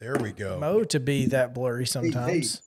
There 0.00 0.16
we 0.16 0.32
go. 0.32 0.58
Mo 0.58 0.82
to 0.84 0.98
be 0.98 1.26
that 1.26 1.54
blurry 1.54 1.86
sometimes. 1.86 2.62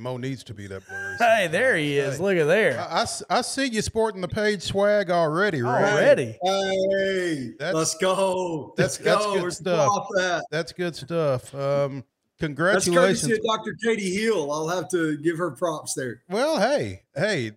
Mo 0.00 0.16
needs 0.16 0.42
to 0.44 0.54
be 0.54 0.66
that 0.66 0.86
blurry. 0.88 1.16
Hey, 1.18 1.48
there 1.48 1.76
he 1.76 1.98
is. 1.98 2.16
Hey. 2.16 2.22
Look 2.22 2.36
at 2.36 2.46
there 2.46 2.80
I 2.80 3.06
I 3.28 3.40
see 3.42 3.66
you 3.66 3.82
sporting 3.82 4.20
the 4.20 4.28
Page 4.28 4.62
swag 4.62 5.10
already, 5.10 5.62
right? 5.62 5.92
already. 5.92 6.38
Hey, 6.42 7.52
That's- 7.58 7.74
let's 7.74 7.94
go. 7.98 8.72
that's- 8.76 8.98
Let's 9.00 9.04
that's 9.04 9.24
go. 9.26 9.34
good 9.34 9.42
We're 9.42 9.50
stuff. 9.50 9.88
off 9.90 10.08
that. 10.16 10.44
That's 10.50 10.72
good 10.72 10.96
stuff. 11.04 11.54
Um, 11.54 11.96
That's 11.96 12.04
congratulations. 12.40 12.96
courtesy 12.96 13.32
of 13.32 13.38
Dr. 13.44 13.76
Katie 13.84 14.14
Hill. 14.16 14.50
I'll 14.50 14.68
have 14.68 14.88
to 14.90 15.16
give 15.18 15.36
her 15.38 15.50
props 15.50 15.94
there. 15.94 16.22
Well, 16.28 16.58
hey, 16.58 17.02
hey, 17.14 17.52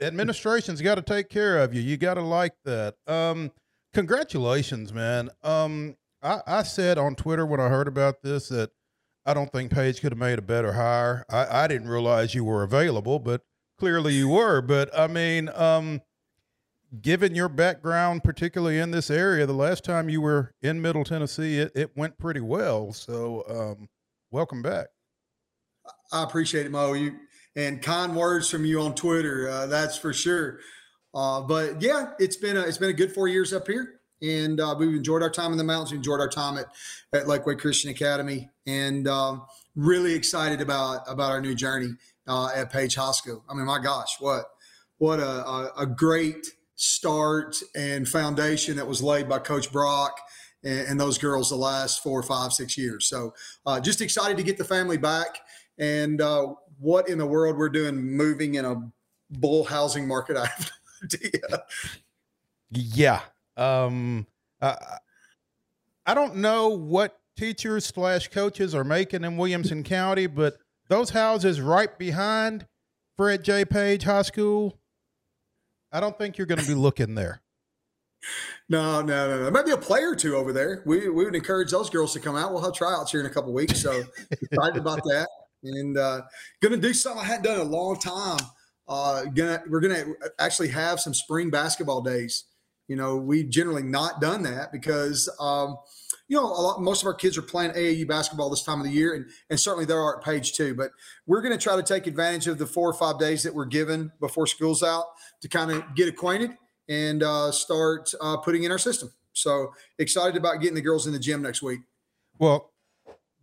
administration's 0.00 0.80
got 0.80 0.96
to 0.96 1.02
take 1.02 1.28
care 1.28 1.58
of 1.58 1.74
you. 1.74 1.80
You 1.80 1.96
got 1.96 2.14
to 2.14 2.22
like 2.22 2.54
that. 2.64 2.96
Um, 3.06 3.50
congratulations, 3.92 4.92
man. 4.92 5.30
Um, 5.42 5.96
I, 6.22 6.40
I 6.46 6.62
said 6.62 6.98
on 6.98 7.14
Twitter 7.14 7.46
when 7.46 7.60
I 7.60 7.68
heard 7.68 7.88
about 7.88 8.22
this 8.22 8.48
that 8.48 8.70
I 9.26 9.34
don't 9.34 9.50
think 9.50 9.70
Page 9.72 10.00
could 10.00 10.12
have 10.12 10.18
made 10.18 10.38
a 10.38 10.42
better 10.42 10.72
hire. 10.72 11.24
I, 11.30 11.64
I 11.64 11.66
didn't 11.66 11.88
realize 11.88 12.34
you 12.34 12.44
were 12.44 12.62
available, 12.62 13.18
but 13.18 13.42
clearly 13.78 14.14
you 14.14 14.28
were. 14.28 14.60
But 14.60 14.96
I 14.96 15.06
mean, 15.06 15.48
um, 15.54 16.02
given 17.00 17.34
your 17.34 17.48
background, 17.48 18.22
particularly 18.22 18.78
in 18.78 18.90
this 18.90 19.10
area, 19.10 19.46
the 19.46 19.52
last 19.52 19.84
time 19.84 20.08
you 20.08 20.20
were 20.20 20.52
in 20.62 20.80
Middle 20.80 21.04
Tennessee, 21.04 21.58
it, 21.58 21.72
it 21.74 21.96
went 21.96 22.18
pretty 22.18 22.40
well. 22.40 22.92
So, 22.92 23.44
um, 23.48 23.88
welcome 24.30 24.62
back. 24.62 24.88
I 26.12 26.22
appreciate 26.22 26.66
it, 26.66 26.72
Mo. 26.72 26.92
You 26.92 27.16
and 27.56 27.80
kind 27.80 28.14
words 28.14 28.50
from 28.50 28.64
you 28.64 28.80
on 28.80 28.94
Twitter. 28.94 29.48
Uh, 29.48 29.66
that's 29.66 29.96
for 29.96 30.12
sure. 30.12 30.60
Uh, 31.14 31.40
but 31.40 31.80
yeah, 31.80 32.10
it's 32.18 32.36
been 32.36 32.56
a, 32.56 32.60
it's 32.62 32.78
been 32.78 32.90
a 32.90 32.94
good 32.94 33.12
four 33.12 33.28
years 33.28 33.52
up 33.52 33.66
here, 33.66 34.00
and 34.22 34.60
uh, 34.60 34.74
we've 34.78 34.94
enjoyed 34.94 35.22
our 35.22 35.30
time 35.30 35.52
in 35.52 35.58
the 35.58 35.64
mountains. 35.64 35.90
We 35.90 35.98
enjoyed 35.98 36.20
our 36.20 36.28
time 36.28 36.58
at 36.58 36.66
at 37.12 37.26
Lakeway 37.26 37.58
Christian 37.58 37.90
Academy, 37.90 38.50
and 38.66 39.08
um, 39.08 39.46
really 39.76 40.14
excited 40.14 40.60
about 40.60 41.02
about 41.06 41.30
our 41.30 41.40
new 41.40 41.54
journey 41.54 41.94
uh, 42.26 42.50
at 42.54 42.72
Page 42.72 42.94
High 42.94 43.12
School. 43.12 43.44
I 43.48 43.54
mean, 43.54 43.66
my 43.66 43.78
gosh, 43.78 44.16
what 44.20 44.46
what 44.98 45.20
a, 45.20 45.46
a, 45.46 45.72
a 45.78 45.86
great 45.86 46.46
start 46.76 47.56
and 47.74 48.08
foundation 48.08 48.76
that 48.76 48.86
was 48.86 49.02
laid 49.02 49.28
by 49.28 49.38
Coach 49.38 49.70
Brock 49.70 50.18
and, 50.64 50.88
and 50.88 51.00
those 51.00 51.18
girls 51.18 51.50
the 51.50 51.56
last 51.56 52.02
four, 52.02 52.22
five, 52.22 52.52
six 52.52 52.76
years. 52.76 53.06
So 53.06 53.34
uh, 53.66 53.80
just 53.80 54.00
excited 54.00 54.36
to 54.36 54.42
get 54.42 54.58
the 54.58 54.64
family 54.64 54.96
back 54.96 55.38
and 55.78 56.20
uh, 56.20 56.54
what 56.78 57.08
in 57.08 57.18
the 57.18 57.26
world 57.26 57.56
we're 57.56 57.68
doing 57.68 57.96
moving 57.96 58.54
in 58.54 58.64
a 58.64 58.76
bull 59.30 59.64
housing 59.64 60.06
market. 60.06 60.36
I 60.36 60.46
have 60.46 60.70
no 61.02 61.04
idea. 61.14 61.62
Yeah. 62.70 63.20
Um, 63.56 64.26
I, 64.60 64.76
I 66.06 66.14
don't 66.14 66.36
know 66.36 66.68
what 66.68 67.18
teachers 67.36 67.86
slash 67.86 68.28
coaches 68.28 68.74
are 68.74 68.84
making 68.84 69.24
in 69.24 69.36
Williamson 69.36 69.82
County, 69.82 70.26
but 70.26 70.58
those 70.88 71.10
houses 71.10 71.60
right 71.60 71.96
behind 71.98 72.66
Fred 73.16 73.44
J. 73.44 73.64
Page 73.64 74.04
High 74.04 74.22
School, 74.22 74.78
I 75.92 76.00
don't 76.00 76.18
think 76.18 76.38
you're 76.38 76.46
going 76.46 76.60
to 76.60 76.66
be 76.66 76.74
looking 76.74 77.14
there. 77.14 77.40
No, 78.68 79.02
no, 79.02 79.28
no, 79.28 79.42
no. 79.44 79.50
Maybe 79.50 79.70
a 79.70 79.76
player 79.76 80.10
or 80.10 80.16
two 80.16 80.36
over 80.36 80.52
there. 80.52 80.82
We, 80.86 81.08
we 81.08 81.24
would 81.24 81.34
encourage 81.34 81.70
those 81.70 81.90
girls 81.90 82.12
to 82.14 82.20
come 82.20 82.36
out. 82.36 82.52
We'll 82.52 82.62
have 82.62 82.72
tryouts 82.72 83.10
here 83.10 83.20
in 83.20 83.26
a 83.26 83.30
couple 83.30 83.52
weeks. 83.52 83.80
So 83.80 84.02
excited 84.30 84.78
about 84.78 85.02
that. 85.04 85.28
And 85.62 85.96
uh, 85.96 86.22
to 86.62 86.76
do 86.76 86.92
something 86.92 87.22
I 87.22 87.26
hadn't 87.26 87.44
done 87.44 87.60
in 87.60 87.66
a 87.66 87.70
long 87.70 87.98
time. 87.98 88.38
Uh, 88.86 89.24
gonna 89.24 89.62
we're 89.68 89.80
gonna 89.80 90.04
actually 90.38 90.68
have 90.68 91.00
some 91.00 91.14
spring 91.14 91.48
basketball 91.48 92.02
days. 92.02 92.44
You 92.88 92.96
know, 92.96 93.16
we've 93.16 93.48
generally 93.48 93.82
not 93.82 94.20
done 94.20 94.42
that 94.42 94.70
because 94.70 95.28
um, 95.40 95.78
you 96.28 96.36
know 96.36 96.46
lot, 96.46 96.82
most 96.82 97.02
of 97.02 97.06
our 97.06 97.14
kids 97.14 97.38
are 97.38 97.42
playing 97.42 97.72
AAU 97.72 98.06
basketball 98.06 98.50
this 98.50 98.62
time 98.62 98.80
of 98.80 98.86
the 98.86 98.92
year, 98.92 99.14
and 99.14 99.26
and 99.50 99.58
certainly 99.58 99.86
there 99.86 100.00
are 100.00 100.18
at 100.18 100.24
Page 100.24 100.52
too. 100.52 100.74
But 100.74 100.90
we're 101.26 101.40
going 101.40 101.56
to 101.56 101.62
try 101.62 101.76
to 101.76 101.82
take 101.82 102.06
advantage 102.06 102.46
of 102.46 102.58
the 102.58 102.66
four 102.66 102.88
or 102.88 102.94
five 102.94 103.18
days 103.18 103.42
that 103.42 103.54
we're 103.54 103.64
given 103.64 104.12
before 104.20 104.46
school's 104.46 104.82
out 104.82 105.06
to 105.40 105.48
kind 105.48 105.70
of 105.70 105.82
get 105.94 106.08
acquainted 106.08 106.50
and 106.88 107.22
uh, 107.22 107.50
start 107.50 108.12
uh, 108.20 108.36
putting 108.38 108.64
in 108.64 108.70
our 108.70 108.78
system. 108.78 109.10
So 109.32 109.72
excited 109.98 110.36
about 110.36 110.60
getting 110.60 110.74
the 110.74 110.82
girls 110.82 111.06
in 111.06 111.12
the 111.12 111.18
gym 111.18 111.42
next 111.42 111.62
week. 111.62 111.80
Well, 112.38 112.72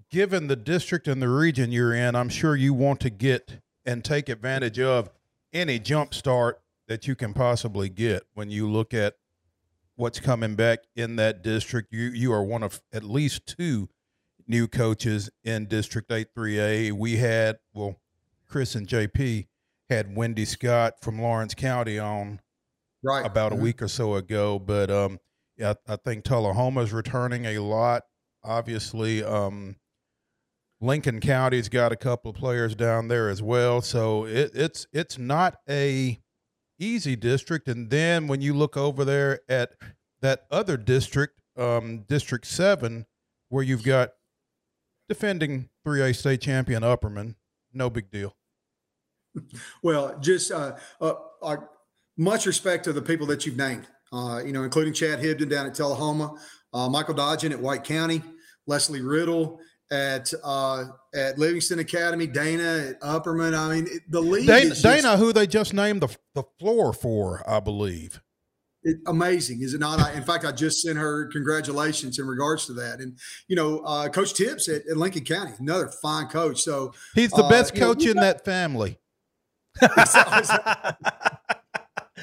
given 0.10 0.48
the 0.48 0.56
district 0.56 1.08
and 1.08 1.22
the 1.22 1.30
region 1.30 1.72
you're 1.72 1.94
in, 1.94 2.16
I'm 2.16 2.30
sure 2.30 2.56
you 2.56 2.74
want 2.74 3.00
to 3.02 3.10
get 3.10 3.60
and 3.86 4.04
take 4.04 4.30
advantage 4.30 4.80
of 4.80 5.10
any 5.54 5.80
jump 5.80 6.14
start 6.14 6.62
that 6.88 7.08
you 7.08 7.16
can 7.16 7.34
possibly 7.34 7.90
get 7.90 8.24
when 8.34 8.50
you 8.50 8.70
look 8.70 8.94
at 8.94 9.16
what's 10.01 10.20
coming 10.20 10.55
back 10.55 10.79
in 10.96 11.15
that 11.17 11.43
district. 11.43 11.93
You 11.93 12.10
you 12.10 12.34
are 12.34 12.43
one 12.43 12.63
of 12.63 12.81
at 12.91 13.03
least 13.03 13.46
two 13.46 13.88
new 14.48 14.67
coaches 14.67 15.29
in 15.43 15.67
District 15.67 16.10
83A. 16.10 16.91
We 16.91 17.17
had 17.17 17.60
well, 17.74 18.01
Chris 18.48 18.74
and 18.74 18.88
JP 18.88 19.48
had 19.89 20.15
Wendy 20.15 20.43
Scott 20.46 20.96
from 21.01 21.22
Lawrence 21.22 21.53
County 21.53 22.00
on 22.00 22.41
Right. 23.03 23.25
about 23.25 23.51
a 23.51 23.55
Mhm. 23.55 23.62
week 23.62 23.81
or 23.81 23.88
so 23.88 24.15
ago. 24.15 24.58
But 24.58 24.89
um, 24.89 25.20
yeah, 25.55 25.75
I 25.88 25.93
I 25.93 25.96
think 25.98 26.25
Tullahoma's 26.25 26.91
returning 26.91 27.46
a 27.46 27.60
lot. 27.60 28.03
Obviously, 28.43 29.24
um, 29.24 29.75
Lincoln 30.79 31.20
County's 31.20 31.70
got 31.70 31.91
a 31.91 31.96
couple 31.96 32.31
of 32.31 32.38
players 32.38 32.74
down 32.74 33.08
there 33.08 33.29
as 33.29 33.41
well. 33.43 33.81
So 33.81 34.25
it, 34.25 34.50
it's 34.55 34.88
it's 34.91 35.20
not 35.20 35.58
a 35.70 36.20
easy 36.82 37.16
district. 37.16 37.68
And 37.68 37.90
then 37.90 38.28
when 38.28 38.42
you 38.42 38.54
look 38.54 38.76
over 38.76 39.06
there 39.06 39.42
at 39.48 39.74
that 40.22 40.46
other 40.52 40.78
district, 40.78 41.40
um, 41.58 42.06
District 42.08 42.46
Seven, 42.46 43.06
where 43.50 43.64
you've 43.64 43.84
got 43.84 44.12
defending 45.08 45.70
3A 45.86 46.16
state 46.16 46.42
champion 46.42 46.84
Upperman, 46.84 47.36
no 47.74 47.90
big 47.90 48.10
deal. 48.12 48.36
Well, 49.82 50.18
just 50.20 50.52
uh, 50.52 50.76
uh, 51.00 51.14
uh, 51.42 51.58
much 52.18 52.46
respect 52.46 52.84
to 52.86 52.94
the 52.94 53.02
people 53.02 53.26
that 53.28 53.46
you've 53.46 53.58
named, 53.58 53.88
uh, 54.12 54.42
you 54.46 54.52
know, 54.52 54.64
including 54.64 54.94
Chad 54.94 55.20
Hibden 55.20 55.50
down 55.50 55.66
at 55.66 55.74
Tullahoma. 55.74 56.36
uh, 56.74 56.90
Michael 56.90 57.16
Dodgen 57.16 57.52
at 57.52 57.60
White 57.60 57.84
County, 57.84 58.22
Leslie 58.68 59.02
Riddle 59.02 59.60
at 59.92 60.34
uh, 60.44 60.86
at 61.14 61.38
Livingston 61.38 61.80
Academy, 61.80 62.26
Dana 62.26 62.88
at 62.90 63.02
Upperman. 63.02 63.56
I 63.58 63.76
mean, 63.76 63.88
it- 63.92 64.10
the 64.10 64.22
league 64.22 64.48
Dana, 64.48 64.72
is 64.72 64.82
just- 64.82 64.84
Dana, 64.84 65.18
who 65.18 65.34
they 65.34 65.46
just 65.46 65.74
named 65.74 66.02
the 66.02 66.08
the 66.34 66.44
floor 66.60 66.94
for, 66.94 67.44
I 67.48 67.60
believe. 67.60 68.22
it, 68.84 68.98
amazing, 69.06 69.62
is 69.62 69.74
it 69.76 69.80
not? 69.80 70.00
I, 70.00 70.14
in 70.14 70.24
fact, 70.24 70.46
I 70.46 70.52
just 70.54 70.82
sent 70.82 70.98
her 70.98 71.28
congratulations 71.28 72.18
in 72.18 72.26
regards 72.26 72.66
to 72.68 72.74
that. 72.74 73.00
And 73.00 73.18
you 73.48 73.56
know, 73.56 73.80
uh, 73.80 74.08
Coach 74.10 74.34
Tips 74.34 74.68
at, 74.70 74.88
at 74.88 74.98
Lincoln 74.98 75.26
County, 75.26 75.52
another 75.60 75.92
fine 76.02 76.28
coach. 76.28 76.62
So 76.62 76.94
He's 77.14 77.32
the 77.32 77.44
Uh, 77.44 77.50
best 77.50 77.76
you 77.76 77.82
know, 77.82 77.94
coach 77.94 78.06
in 78.06 78.16
that 78.18 78.44
family. 78.46 78.98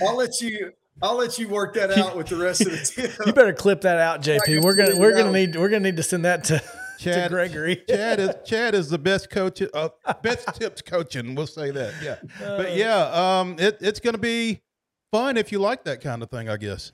I'll 0.01 0.17
let 0.17 0.41
you. 0.41 0.73
I'll 1.01 1.17
let 1.17 1.39
you 1.39 1.49
work 1.49 1.75
that 1.75 1.97
out 1.97 2.17
with 2.17 2.27
the 2.27 2.37
rest 2.37 2.63
of 2.63 2.71
the 2.73 2.77
team. 2.79 3.11
You 3.27 3.33
better 3.33 3.53
clip 3.53 3.83
that 3.83 3.99
out, 3.99 4.21
JP. 4.25 4.63
We're 4.65 4.75
gonna 4.75 4.99
we're 4.99 5.15
gonna 5.17 5.31
need 5.33 5.55
we're 5.57 5.69
gonna 5.69 5.81
need 5.85 5.97
to 5.97 6.03
send 6.03 6.25
that 6.25 6.43
to, 6.45 6.59
to 6.59 6.65
Chad- 6.99 7.31
Gregory. 7.31 7.77
Chad 7.89 8.21
is 8.21 8.31
Chad 8.45 8.75
is 8.75 8.91
the 8.91 8.99
best 8.99 9.31
coach, 9.31 9.63
uh, 9.73 9.89
best 10.23 10.55
tips 10.57 10.83
coaching. 10.83 11.35
We'll 11.35 11.47
say 11.47 11.71
that. 11.71 11.95
Yeah, 12.03 12.17
Uh. 12.47 12.57
but 12.57 12.77
yeah, 12.77 13.39
um, 13.41 13.57
it, 13.59 13.79
it's 13.81 14.01
going 14.01 14.15
to 14.15 14.21
be 14.21 14.61
fun 15.13 15.37
if 15.37 15.53
you 15.53 15.59
like 15.59 15.85
that 15.85 16.01
kind 16.01 16.23
of 16.23 16.31
thing. 16.31 16.49
I 16.49 16.57
guess. 16.57 16.93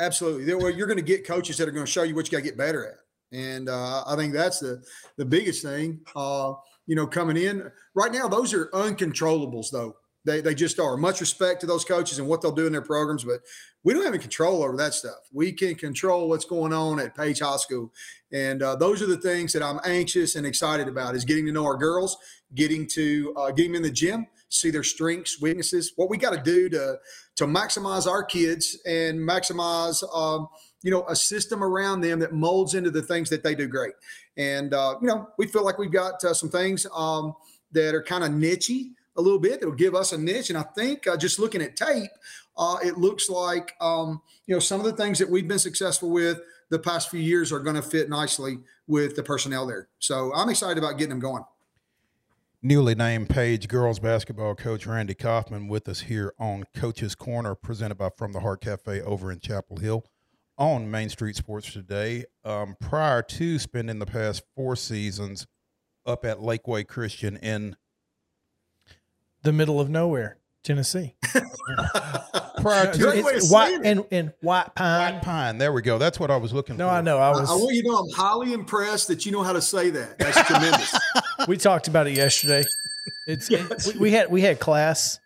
Absolutely. 0.00 0.54
Well, 0.54 0.70
you're 0.70 0.86
going 0.86 0.98
to 0.98 1.02
get 1.04 1.26
coaches 1.26 1.56
that 1.56 1.66
are 1.68 1.72
going 1.72 1.86
to 1.86 1.90
show 1.90 2.04
you 2.04 2.14
what 2.14 2.26
you 2.26 2.30
got 2.30 2.38
to 2.44 2.48
get 2.48 2.56
better 2.56 2.86
at, 2.86 3.36
and 3.36 3.68
uh, 3.68 4.04
I 4.06 4.14
think 4.16 4.32
that's 4.32 4.60
the 4.60 4.82
the 5.16 5.24
biggest 5.24 5.62
thing. 5.62 6.00
Uh, 6.14 6.52
you 6.86 6.94
know, 6.94 7.06
coming 7.06 7.36
in 7.36 7.70
right 7.94 8.12
now, 8.12 8.28
those 8.28 8.54
are 8.54 8.66
uncontrollables, 8.68 9.66
though. 9.70 9.94
They 10.24 10.40
they 10.40 10.54
just 10.54 10.78
are. 10.78 10.96
Much 10.96 11.20
respect 11.20 11.60
to 11.60 11.66
those 11.66 11.84
coaches 11.84 12.18
and 12.18 12.28
what 12.28 12.42
they'll 12.42 12.52
do 12.52 12.66
in 12.66 12.72
their 12.72 12.82
programs, 12.82 13.24
but 13.24 13.40
we 13.84 13.94
don't 13.94 14.04
have 14.04 14.12
any 14.12 14.20
control 14.20 14.62
over 14.62 14.76
that 14.76 14.94
stuff. 14.94 15.18
We 15.32 15.52
can 15.52 15.74
control 15.74 16.28
what's 16.28 16.44
going 16.44 16.72
on 16.72 17.00
at 17.00 17.16
Page 17.16 17.40
High 17.40 17.56
School, 17.56 17.92
and 18.32 18.62
uh, 18.62 18.76
those 18.76 19.00
are 19.00 19.06
the 19.06 19.16
things 19.16 19.52
that 19.52 19.62
I'm 19.62 19.80
anxious 19.84 20.34
and 20.34 20.46
excited 20.46 20.88
about: 20.88 21.14
is 21.14 21.24
getting 21.24 21.46
to 21.46 21.52
know 21.52 21.64
our 21.64 21.76
girls, 21.76 22.16
getting 22.54 22.86
to 22.94 23.34
uh, 23.36 23.50
get 23.52 23.64
them 23.64 23.76
in 23.76 23.82
the 23.82 23.90
gym, 23.90 24.26
see 24.48 24.70
their 24.70 24.82
strengths, 24.82 25.40
weaknesses, 25.40 25.92
what 25.96 26.10
we 26.10 26.18
got 26.18 26.34
to 26.34 26.42
do 26.42 26.68
to 26.70 26.98
to 27.36 27.46
maximize 27.46 28.06
our 28.06 28.24
kids 28.24 28.76
and 28.84 29.18
maximize 29.20 30.02
um, 30.14 30.48
you 30.82 30.90
know 30.90 31.04
a 31.08 31.16
system 31.16 31.62
around 31.62 32.00
them 32.00 32.18
that 32.18 32.32
molds 32.32 32.74
into 32.74 32.90
the 32.90 33.02
things 33.02 33.30
that 33.30 33.42
they 33.42 33.54
do 33.54 33.66
great 33.66 33.94
and 34.36 34.74
uh, 34.74 34.96
you 35.00 35.08
know 35.08 35.28
we 35.38 35.46
feel 35.46 35.64
like 35.64 35.78
we've 35.78 35.92
got 35.92 36.22
uh, 36.24 36.34
some 36.34 36.48
things 36.48 36.86
um, 36.94 37.34
that 37.72 37.94
are 37.94 38.02
kind 38.02 38.24
of 38.24 38.30
nichey 38.30 38.90
a 39.18 39.22
little 39.22 39.38
bit. 39.38 39.60
That'll 39.60 39.74
give 39.74 39.94
us 39.94 40.12
a 40.12 40.18
niche 40.18 40.48
and 40.48 40.58
i 40.58 40.62
think 40.62 41.06
uh, 41.06 41.16
just 41.16 41.38
looking 41.38 41.60
at 41.60 41.76
tape 41.76 42.10
uh, 42.56 42.76
it 42.82 42.96
looks 42.96 43.28
like 43.28 43.74
um, 43.80 44.22
you 44.46 44.54
know 44.54 44.60
some 44.60 44.80
of 44.80 44.86
the 44.86 44.92
things 44.92 45.18
that 45.18 45.28
we've 45.28 45.46
been 45.46 45.58
successful 45.58 46.10
with 46.10 46.40
the 46.70 46.78
past 46.78 47.10
few 47.10 47.20
years 47.20 47.52
are 47.52 47.60
going 47.60 47.76
to 47.76 47.82
fit 47.82 48.08
nicely 48.08 48.58
with 48.86 49.16
the 49.16 49.22
personnel 49.22 49.66
there. 49.66 49.88
So 49.98 50.32
i'm 50.34 50.48
excited 50.48 50.78
about 50.78 50.92
getting 50.92 51.10
them 51.10 51.20
going. 51.20 51.44
Newly 52.60 52.96
named 52.96 53.30
Page 53.30 53.68
girls 53.68 54.00
basketball 54.00 54.56
coach 54.56 54.84
Randy 54.84 55.14
Kaufman 55.14 55.68
with 55.68 55.88
us 55.88 56.00
here 56.00 56.34
on 56.40 56.64
Coach's 56.74 57.14
Corner, 57.14 57.54
presented 57.54 57.96
by 57.96 58.10
From 58.16 58.32
the 58.32 58.40
Heart 58.40 58.62
Cafe 58.62 59.00
over 59.02 59.30
in 59.30 59.38
Chapel 59.38 59.76
Hill 59.76 60.04
on 60.56 60.90
Main 60.90 61.08
Street 61.08 61.36
Sports 61.36 61.72
today. 61.72 62.24
Um, 62.44 62.76
prior 62.80 63.22
to 63.22 63.60
spending 63.60 64.00
the 64.00 64.06
past 64.06 64.42
four 64.56 64.74
seasons 64.74 65.46
up 66.04 66.24
at 66.24 66.38
Lakeway 66.38 66.88
Christian 66.88 67.36
in 67.36 67.76
The 69.42 69.52
middle 69.52 69.80
of 69.80 69.88
nowhere, 69.88 70.38
Tennessee. 70.64 71.14
prior 72.60 72.92
to 72.92 72.98
Great 72.98 73.24
It's 73.26 73.50
white 73.50 73.68
saying 73.82 73.84
it. 73.84 74.08
in, 74.10 74.26
in 74.26 74.32
White 74.40 74.74
Pine. 74.74 75.14
White 75.14 75.22
Pine. 75.22 75.58
There 75.58 75.72
we 75.72 75.82
go. 75.82 75.98
That's 75.98 76.18
what 76.18 76.30
I 76.30 76.36
was 76.36 76.52
looking 76.52 76.76
No, 76.76 76.86
for. 76.88 76.92
No, 76.92 76.96
I 76.98 77.00
know. 77.00 77.18
I 77.18 77.28
I, 77.28 77.40
was. 77.40 77.50
I 77.50 77.54
want 77.54 77.74
you 77.74 77.82
to 77.82 77.88
know 77.88 77.98
i'm 77.98 78.10
highly 78.10 78.52
impressed 78.52 79.08
that 79.08 79.24
you 79.26 79.32
know 79.32 79.42
how 79.42 79.52
to 79.52 79.62
say 79.62 79.90
that 79.90 80.18
that's 80.18 80.42
tremendous 80.46 80.94
we 81.46 81.56
talked 81.56 81.88
about 81.88 82.06
it 82.06 82.14
yesterday. 82.14 82.64
It's 83.26 83.50
Yes. 83.50 83.92
we, 83.94 83.98
we 84.00 84.10
had 84.10 84.30
we 84.30 84.40
had 84.42 84.58
class. 84.60 85.18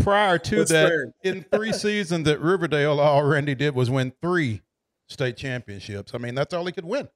Prior 0.00 0.36
to 0.36 0.56
That's 0.56 0.70
that, 0.72 0.88
fair. 0.88 1.12
in 1.22 1.44
three 1.44 1.72
seasons 1.72 2.26
at 2.26 2.40
Riverdale, 2.40 2.98
all 2.98 3.22
Randy 3.22 3.54
did 3.54 3.72
was 3.74 3.88
win 3.88 4.12
three 4.20 4.62
state 5.08 5.36
championships. 5.36 6.12
I 6.12 6.18
mean, 6.18 6.34
that's 6.34 6.52
all 6.52 6.64
he 6.66 6.72
could 6.72 6.84
win. 6.84 7.08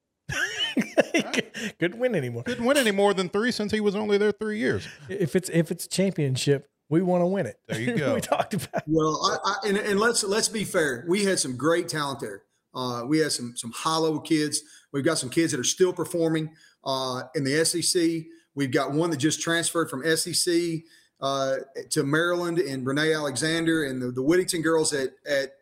Couldn't 1.78 1.98
win 1.98 2.14
anymore. 2.14 2.42
Didn't 2.44 2.64
win 2.64 2.76
any 2.76 2.90
more 2.90 3.14
than 3.14 3.28
three 3.28 3.50
since 3.52 3.72
he 3.72 3.80
was 3.80 3.94
only 3.94 4.18
there 4.18 4.32
three 4.32 4.58
years. 4.58 4.86
If 5.08 5.36
it's 5.36 5.48
if 5.50 5.70
it's 5.70 5.86
a 5.86 5.88
championship, 5.88 6.68
we 6.88 7.02
want 7.02 7.22
to 7.22 7.26
win 7.26 7.46
it. 7.46 7.56
There 7.68 7.80
you 7.80 7.94
go. 7.96 8.14
we 8.14 8.20
talked 8.20 8.54
about. 8.54 8.82
Well, 8.86 9.20
I, 9.44 9.50
I, 9.50 9.68
and, 9.68 9.76
and 9.76 10.00
let's 10.00 10.24
let's 10.24 10.48
be 10.48 10.64
fair. 10.64 11.04
We 11.08 11.24
had 11.24 11.38
some 11.38 11.56
great 11.56 11.88
talent 11.88 12.20
there. 12.20 12.42
Uh, 12.74 13.04
we 13.06 13.18
had 13.18 13.32
some 13.32 13.56
some 13.56 13.72
high 13.72 13.96
level 13.96 14.20
kids. 14.20 14.62
We've 14.92 15.04
got 15.04 15.18
some 15.18 15.30
kids 15.30 15.52
that 15.52 15.60
are 15.60 15.64
still 15.64 15.92
performing 15.92 16.50
uh, 16.84 17.22
in 17.34 17.44
the 17.44 17.64
SEC. 17.64 18.26
We've 18.54 18.70
got 18.70 18.92
one 18.92 19.10
that 19.10 19.16
just 19.16 19.40
transferred 19.40 19.90
from 19.90 20.04
SEC 20.16 20.82
uh, 21.20 21.56
to 21.90 22.04
Maryland, 22.04 22.58
and 22.58 22.86
Renee 22.86 23.12
Alexander, 23.12 23.84
and 23.84 24.00
the, 24.00 24.10
the 24.10 24.22
Whittington 24.22 24.62
girls 24.62 24.92
at 24.92 25.10
at 25.26 25.52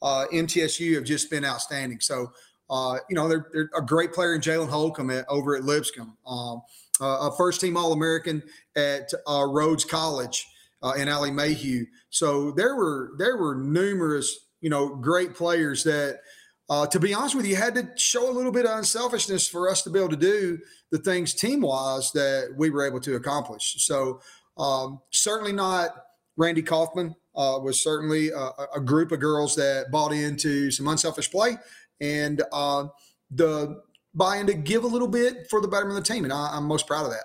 uh, 0.00 0.26
MTSU 0.32 0.94
have 0.94 1.04
just 1.04 1.30
been 1.30 1.44
outstanding. 1.44 2.00
So, 2.00 2.32
uh, 2.70 2.98
you 3.08 3.16
know, 3.16 3.28
they're, 3.28 3.46
they're 3.52 3.70
a 3.76 3.82
great 3.82 4.12
player 4.12 4.34
in 4.34 4.40
Jalen 4.40 4.68
Holcomb 4.68 5.10
at, 5.10 5.26
over 5.28 5.56
at 5.56 5.64
Lipscomb, 5.64 6.16
um, 6.26 6.62
uh, 7.00 7.28
a 7.30 7.36
first 7.36 7.60
team 7.60 7.76
All 7.76 7.92
American 7.92 8.42
at 8.76 9.10
uh, 9.26 9.44
Rhodes 9.44 9.84
College 9.84 10.46
uh, 10.82 10.92
and 10.96 11.08
Ali 11.08 11.30
Mayhew. 11.30 11.86
So 12.10 12.52
there 12.52 12.76
were 12.76 13.12
there 13.18 13.36
were 13.36 13.54
numerous 13.54 14.46
you 14.60 14.70
know 14.70 14.94
great 14.96 15.34
players 15.34 15.84
that. 15.84 16.20
Uh, 16.70 16.86
to 16.86 17.00
be 17.00 17.14
honest 17.14 17.34
with 17.34 17.46
you, 17.46 17.56
had 17.56 17.74
to 17.74 17.88
show 17.96 18.28
a 18.28 18.30
little 18.30 18.52
bit 18.52 18.66
of 18.66 18.76
unselfishness 18.76 19.48
for 19.48 19.70
us 19.70 19.80
to 19.80 19.88
be 19.88 19.98
able 19.98 20.10
to 20.10 20.16
do 20.16 20.58
the 20.90 20.98
things 20.98 21.32
team 21.32 21.62
wise 21.62 22.12
that 22.12 22.52
we 22.58 22.68
were 22.68 22.86
able 22.86 23.00
to 23.00 23.16
accomplish. 23.16 23.76
So, 23.86 24.20
um, 24.58 25.00
certainly 25.10 25.52
not 25.52 25.92
Randy 26.36 26.60
Kaufman, 26.60 27.16
uh, 27.34 27.58
was 27.62 27.82
certainly 27.82 28.28
a, 28.28 28.50
a 28.76 28.80
group 28.82 29.12
of 29.12 29.20
girls 29.20 29.54
that 29.56 29.90
bought 29.90 30.12
into 30.12 30.70
some 30.70 30.88
unselfish 30.88 31.30
play 31.30 31.56
and 32.00 32.42
uh, 32.52 32.86
the 33.30 33.82
buy 34.14 34.36
in 34.38 34.46
to 34.46 34.54
give 34.54 34.84
a 34.84 34.86
little 34.86 35.08
bit 35.08 35.48
for 35.48 35.60
the 35.60 35.68
betterment 35.68 35.98
of 35.98 36.04
the 36.04 36.12
team. 36.12 36.24
And 36.24 36.32
I, 36.32 36.50
I'm 36.52 36.64
most 36.64 36.86
proud 36.86 37.04
of 37.04 37.12
that. 37.12 37.24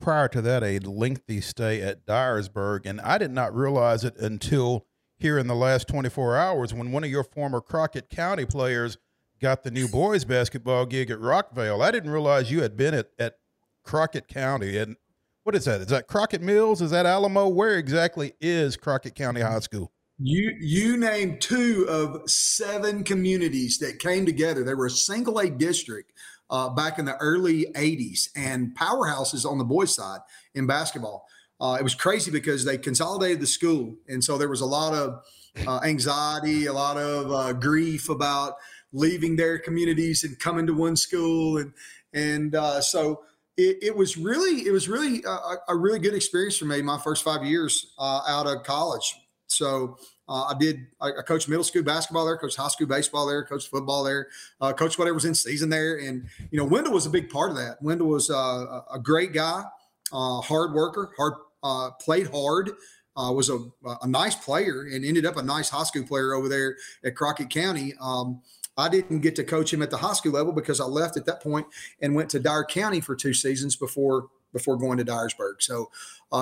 Prior 0.00 0.28
to 0.28 0.40
that, 0.42 0.62
a 0.62 0.78
lengthy 0.78 1.40
stay 1.40 1.82
at 1.82 2.06
Dyersburg, 2.06 2.86
and 2.86 3.00
I 3.00 3.18
did 3.18 3.32
not 3.32 3.54
realize 3.54 4.04
it 4.04 4.16
until 4.16 4.86
here 5.16 5.38
in 5.38 5.48
the 5.48 5.54
last 5.54 5.88
24 5.88 6.36
hours 6.36 6.72
when 6.72 6.92
one 6.92 7.02
of 7.02 7.10
your 7.10 7.24
former 7.24 7.60
Crockett 7.60 8.08
County 8.08 8.44
players 8.44 8.96
got 9.40 9.64
the 9.64 9.70
new 9.70 9.88
boys 9.88 10.24
basketball 10.24 10.86
gig 10.86 11.10
at 11.10 11.18
Rockvale. 11.18 11.82
I 11.84 11.90
didn't 11.90 12.10
realize 12.10 12.50
you 12.50 12.62
had 12.62 12.76
been 12.76 12.94
at, 12.94 13.10
at 13.18 13.38
Crockett 13.82 14.28
County. 14.28 14.78
And 14.78 14.96
what 15.42 15.54
is 15.54 15.64
that? 15.64 15.80
Is 15.80 15.88
that 15.88 16.06
Crockett 16.06 16.42
Mills? 16.42 16.80
Is 16.80 16.90
that 16.90 17.06
Alamo? 17.06 17.48
Where 17.48 17.76
exactly 17.76 18.34
is 18.40 18.76
Crockett 18.76 19.14
County 19.14 19.40
High 19.40 19.60
School? 19.60 19.92
You 20.20 20.56
you 20.58 20.96
named 20.96 21.40
two 21.40 21.86
of 21.88 22.28
seven 22.28 23.04
communities 23.04 23.78
that 23.78 24.00
came 24.00 24.26
together. 24.26 24.64
They 24.64 24.74
were 24.74 24.86
a 24.86 24.90
single 24.90 25.38
A 25.38 25.48
district 25.48 26.12
uh, 26.50 26.70
back 26.70 26.98
in 26.98 27.04
the 27.04 27.16
early 27.18 27.66
'80s, 27.76 28.28
and 28.34 28.76
powerhouses 28.76 29.48
on 29.48 29.58
the 29.58 29.64
boys' 29.64 29.94
side 29.94 30.20
in 30.54 30.66
basketball. 30.66 31.26
Uh, 31.60 31.76
it 31.78 31.84
was 31.84 31.94
crazy 31.94 32.32
because 32.32 32.64
they 32.64 32.78
consolidated 32.78 33.40
the 33.40 33.46
school, 33.46 33.94
and 34.08 34.24
so 34.24 34.36
there 34.36 34.48
was 34.48 34.60
a 34.60 34.66
lot 34.66 34.92
of 34.92 35.22
uh, 35.66 35.80
anxiety, 35.84 36.66
a 36.66 36.72
lot 36.72 36.96
of 36.96 37.30
uh, 37.30 37.52
grief 37.52 38.08
about 38.08 38.54
leaving 38.92 39.36
their 39.36 39.58
communities 39.58 40.24
and 40.24 40.38
coming 40.40 40.66
to 40.66 40.74
one 40.74 40.96
school, 40.96 41.58
and 41.58 41.72
and 42.12 42.56
uh, 42.56 42.80
so 42.80 43.22
it, 43.56 43.78
it 43.82 43.96
was 43.96 44.16
really 44.16 44.66
it 44.66 44.72
was 44.72 44.88
really 44.88 45.22
a, 45.24 45.56
a 45.68 45.76
really 45.76 46.00
good 46.00 46.14
experience 46.14 46.56
for 46.56 46.64
me 46.64 46.82
my 46.82 46.98
first 46.98 47.22
five 47.22 47.44
years 47.44 47.92
uh, 48.00 48.22
out 48.26 48.48
of 48.48 48.64
college. 48.64 49.14
So 49.48 49.96
uh, 50.28 50.44
I 50.44 50.54
did. 50.58 50.86
I, 51.00 51.08
I 51.08 51.22
coached 51.22 51.48
middle 51.48 51.64
school 51.64 51.82
basketball 51.82 52.26
there, 52.26 52.36
coached 52.36 52.56
high 52.56 52.68
school 52.68 52.86
baseball 52.86 53.26
there, 53.26 53.44
coached 53.44 53.68
football 53.68 54.04
there, 54.04 54.28
uh, 54.60 54.72
coached 54.72 54.98
whatever 54.98 55.14
was 55.14 55.24
in 55.24 55.34
season 55.34 55.70
there, 55.70 55.98
and 55.98 56.28
you 56.50 56.58
know 56.58 56.64
Wendell 56.64 56.92
was 56.92 57.06
a 57.06 57.10
big 57.10 57.30
part 57.30 57.50
of 57.50 57.56
that. 57.56 57.82
Wendell 57.82 58.08
was 58.08 58.30
uh, 58.30 58.82
a, 58.92 58.98
great 58.98 59.32
guy, 59.32 59.64
uh, 60.12 60.40
hard 60.42 60.72
worker, 60.72 61.12
hard 61.16 61.34
uh, 61.62 61.90
played 61.92 62.28
hard. 62.28 62.70
Uh, 63.16 63.32
was 63.32 63.50
a, 63.50 63.58
a 64.02 64.06
nice 64.06 64.36
player 64.36 64.82
and 64.92 65.04
ended 65.04 65.26
up 65.26 65.36
a 65.36 65.42
nice 65.42 65.68
high 65.68 65.82
school 65.82 66.04
player 66.04 66.34
over 66.34 66.48
there 66.48 66.76
at 67.04 67.16
Crockett 67.16 67.50
County. 67.50 67.92
Um, 68.00 68.40
I 68.76 68.88
didn't 68.88 69.22
get 69.22 69.34
to 69.34 69.44
coach 69.44 69.72
him 69.72 69.82
at 69.82 69.90
the 69.90 69.96
high 69.96 70.12
school 70.12 70.30
level 70.30 70.52
because 70.52 70.80
I 70.80 70.84
left 70.84 71.16
at 71.16 71.26
that 71.26 71.42
point 71.42 71.66
and 72.00 72.14
went 72.14 72.30
to 72.30 72.38
Dyer 72.38 72.62
County 72.62 73.00
for 73.00 73.16
two 73.16 73.34
seasons 73.34 73.74
before 73.74 74.28
before 74.52 74.76
going 74.76 74.98
to 74.98 75.04
Dyersburg. 75.04 75.54
So, 75.58 75.90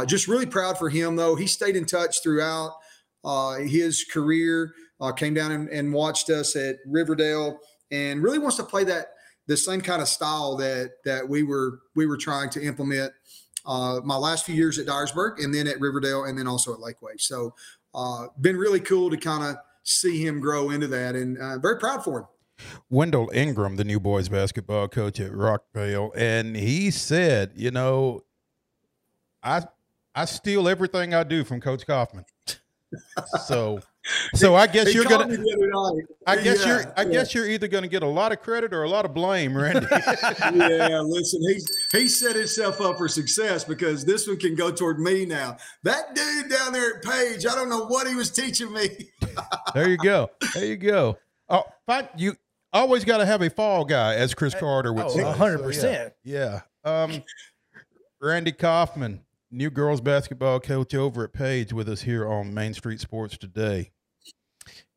just 0.04 0.28
really 0.28 0.44
proud 0.44 0.76
for 0.76 0.90
him 0.90 1.16
though. 1.16 1.34
He 1.34 1.46
stayed 1.46 1.76
in 1.76 1.86
touch 1.86 2.22
throughout 2.22 2.74
uh, 3.26 3.56
his 3.56 4.04
career. 4.04 4.72
Uh, 4.98 5.12
came 5.12 5.34
down 5.34 5.52
and, 5.52 5.68
and 5.68 5.92
watched 5.92 6.30
us 6.30 6.56
at 6.56 6.76
Riverdale, 6.86 7.58
and 7.90 8.22
really 8.22 8.38
wants 8.38 8.56
to 8.56 8.62
play 8.62 8.82
that 8.84 9.08
the 9.46 9.56
same 9.56 9.82
kind 9.82 10.00
of 10.00 10.08
style 10.08 10.56
that 10.56 10.92
that 11.04 11.28
we 11.28 11.42
were 11.42 11.80
we 11.94 12.06
were 12.06 12.16
trying 12.16 12.48
to 12.50 12.62
implement. 12.62 13.12
Uh, 13.66 14.00
my 14.04 14.16
last 14.16 14.46
few 14.46 14.54
years 14.54 14.78
at 14.78 14.86
Dyersburg, 14.86 15.42
and 15.44 15.52
then 15.52 15.66
at 15.66 15.78
Riverdale, 15.80 16.24
and 16.24 16.38
then 16.38 16.46
also 16.46 16.72
at 16.72 16.78
Lakeway. 16.78 17.20
So, 17.20 17.52
uh, 17.94 18.28
been 18.40 18.56
really 18.56 18.80
cool 18.80 19.10
to 19.10 19.16
kind 19.16 19.44
of 19.44 19.56
see 19.82 20.24
him 20.24 20.40
grow 20.40 20.70
into 20.70 20.86
that, 20.86 21.14
and 21.14 21.36
uh, 21.36 21.58
very 21.58 21.78
proud 21.78 22.02
for 22.02 22.20
him. 22.20 22.26
Wendell 22.88 23.30
Ingram, 23.34 23.76
the 23.76 23.84
new 23.84 24.00
boys 24.00 24.30
basketball 24.30 24.88
coach 24.88 25.20
at 25.20 25.32
Rockvale, 25.32 26.10
and 26.16 26.56
he 26.56 26.90
said, 26.90 27.52
you 27.54 27.70
know, 27.70 28.22
I 29.42 29.64
I 30.14 30.24
steal 30.24 30.68
everything 30.68 31.12
I 31.12 31.22
do 31.22 31.44
from 31.44 31.60
Coach 31.60 31.86
Kaufman. 31.86 32.24
So 33.46 33.80
so 34.34 34.54
I 34.54 34.66
guess 34.66 34.88
He 34.88 34.94
you're 34.94 35.04
gonna 35.04 35.26
me 35.26 35.36
the 35.36 35.52
other 35.56 35.96
night. 35.96 36.04
I 36.26 36.42
guess 36.42 36.64
Yeah, 36.64 36.68
you're 36.68 36.92
I 36.96 37.02
yeah. 37.02 37.10
guess 37.10 37.34
you're 37.34 37.48
either 37.48 37.68
gonna 37.68 37.88
get 37.88 38.02
a 38.02 38.08
lot 38.08 38.32
of 38.32 38.40
credit 38.40 38.72
or 38.72 38.84
a 38.84 38.88
lot 38.88 39.04
of 39.04 39.14
blame, 39.14 39.56
Randy. 39.56 39.86
yeah, 39.92 41.00
listen, 41.00 41.40
he's 41.42 41.68
he 41.92 42.06
set 42.06 42.36
himself 42.36 42.80
up 42.80 42.98
for 42.98 43.08
success 43.08 43.64
because 43.64 44.04
this 44.04 44.26
one 44.28 44.38
can 44.38 44.54
go 44.54 44.70
toward 44.70 45.00
me 45.00 45.26
now. 45.26 45.56
That 45.82 46.14
dude 46.14 46.50
down 46.50 46.72
there 46.72 46.96
at 46.96 47.02
Page, 47.02 47.46
I 47.46 47.54
don't 47.54 47.68
know 47.68 47.86
what 47.86 48.06
he 48.06 48.14
was 48.14 48.30
teaching 48.30 48.72
me. 48.72 48.88
there 49.74 49.88
you 49.88 49.98
go. 49.98 50.30
There 50.54 50.64
you 50.64 50.76
go. 50.76 51.18
Oh, 51.48 51.64
fine. 51.86 52.08
You 52.16 52.36
always 52.72 53.04
got 53.04 53.18
to 53.18 53.26
have 53.26 53.42
a 53.42 53.50
fall 53.50 53.84
guy, 53.84 54.14
as 54.14 54.34
Chris 54.34 54.54
Carter 54.54 54.92
would 54.92 55.06
oh, 55.06 55.08
say. 55.08 55.22
100%. 55.22 56.12
yeah. 56.24 56.60
yeah. 56.84 57.02
Um, 57.02 57.22
Randy 58.20 58.52
Kaufman, 58.52 59.20
new 59.50 59.70
girls 59.70 60.00
basketball 60.00 60.60
coach 60.60 60.94
over 60.94 61.24
at 61.24 61.32
Page, 61.32 61.72
with 61.72 61.88
us 61.88 62.02
here 62.02 62.28
on 62.28 62.54
Main 62.54 62.74
Street 62.74 63.00
Sports 63.00 63.36
today. 63.38 63.90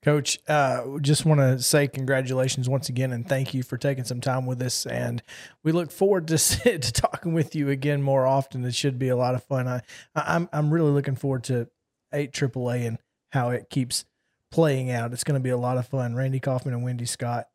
Coach, 0.01 0.39
uh, 0.47 0.97
just 1.01 1.25
want 1.25 1.41
to 1.41 1.59
say 1.61 1.85
congratulations 1.87 2.69
once 2.69 2.87
again 2.87 3.11
and 3.11 3.27
thank 3.27 3.53
you 3.53 3.63
for 3.63 3.77
taking 3.77 4.05
some 4.05 4.21
time 4.21 4.45
with 4.45 4.61
us. 4.61 4.85
And 4.85 5.21
we 5.61 5.73
look 5.73 5.91
forward 5.91 6.27
to, 6.29 6.37
to 6.63 6.91
talking 6.91 7.33
with 7.33 7.53
you 7.53 7.69
again 7.69 8.01
more 8.01 8.25
often. 8.25 8.63
It 8.63 8.73
should 8.73 8.97
be 8.97 9.09
a 9.09 9.17
lot 9.17 9.35
of 9.35 9.43
fun. 9.43 9.67
I, 9.67 9.81
I'm 10.15 10.47
I'm 10.53 10.71
really 10.71 10.91
looking 10.91 11.17
forward 11.17 11.43
to 11.45 11.67
eight 12.13 12.31
AAA 12.31 12.87
and 12.87 12.97
how 13.31 13.49
it 13.49 13.69
keeps 13.69 14.05
playing 14.51 14.89
out. 14.89 15.11
It's 15.11 15.25
going 15.25 15.39
to 15.39 15.43
be 15.43 15.49
a 15.49 15.57
lot 15.57 15.77
of 15.77 15.87
fun. 15.87 16.15
Randy 16.15 16.39
Kaufman 16.39 16.73
and 16.73 16.83
Wendy 16.83 17.05
Scott 17.05 17.47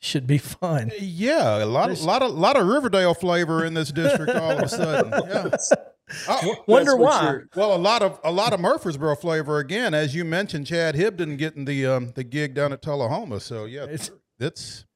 should 0.00 0.26
be 0.26 0.38
fun. 0.38 0.90
Yeah, 0.98 1.62
a 1.62 1.66
lot, 1.66 1.90
of, 1.90 2.00
lot 2.02 2.22
of, 2.22 2.32
lot 2.34 2.56
of 2.56 2.66
Riverdale 2.66 3.14
flavor 3.14 3.64
in 3.64 3.74
this 3.74 3.90
district. 3.92 4.32
All 4.34 4.50
of 4.52 4.58
a 4.60 4.68
sudden, 4.68 5.10
yeah. 5.28 5.56
Oh, 6.28 6.64
Wonder 6.66 6.96
why. 6.96 7.40
well, 7.54 7.74
a 7.74 7.78
lot 7.78 8.00
of 8.02 8.18
a 8.24 8.32
lot 8.32 8.52
of 8.54 8.60
Murfreesboro 8.60 9.16
flavor 9.16 9.58
again, 9.58 9.92
as 9.94 10.14
you 10.14 10.24
mentioned. 10.24 10.66
Chad 10.66 10.94
Hibden 10.94 11.36
getting 11.36 11.64
the 11.66 11.84
um, 11.86 12.12
the 12.14 12.24
gig 12.24 12.54
down 12.54 12.72
at 12.72 12.80
Tullahoma, 12.80 13.40
so 13.40 13.64
yeah, 13.66 13.84
It's- 13.84 14.10
it's 14.40 14.86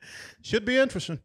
should 0.41 0.65
be 0.65 0.79
interesting. 0.79 1.19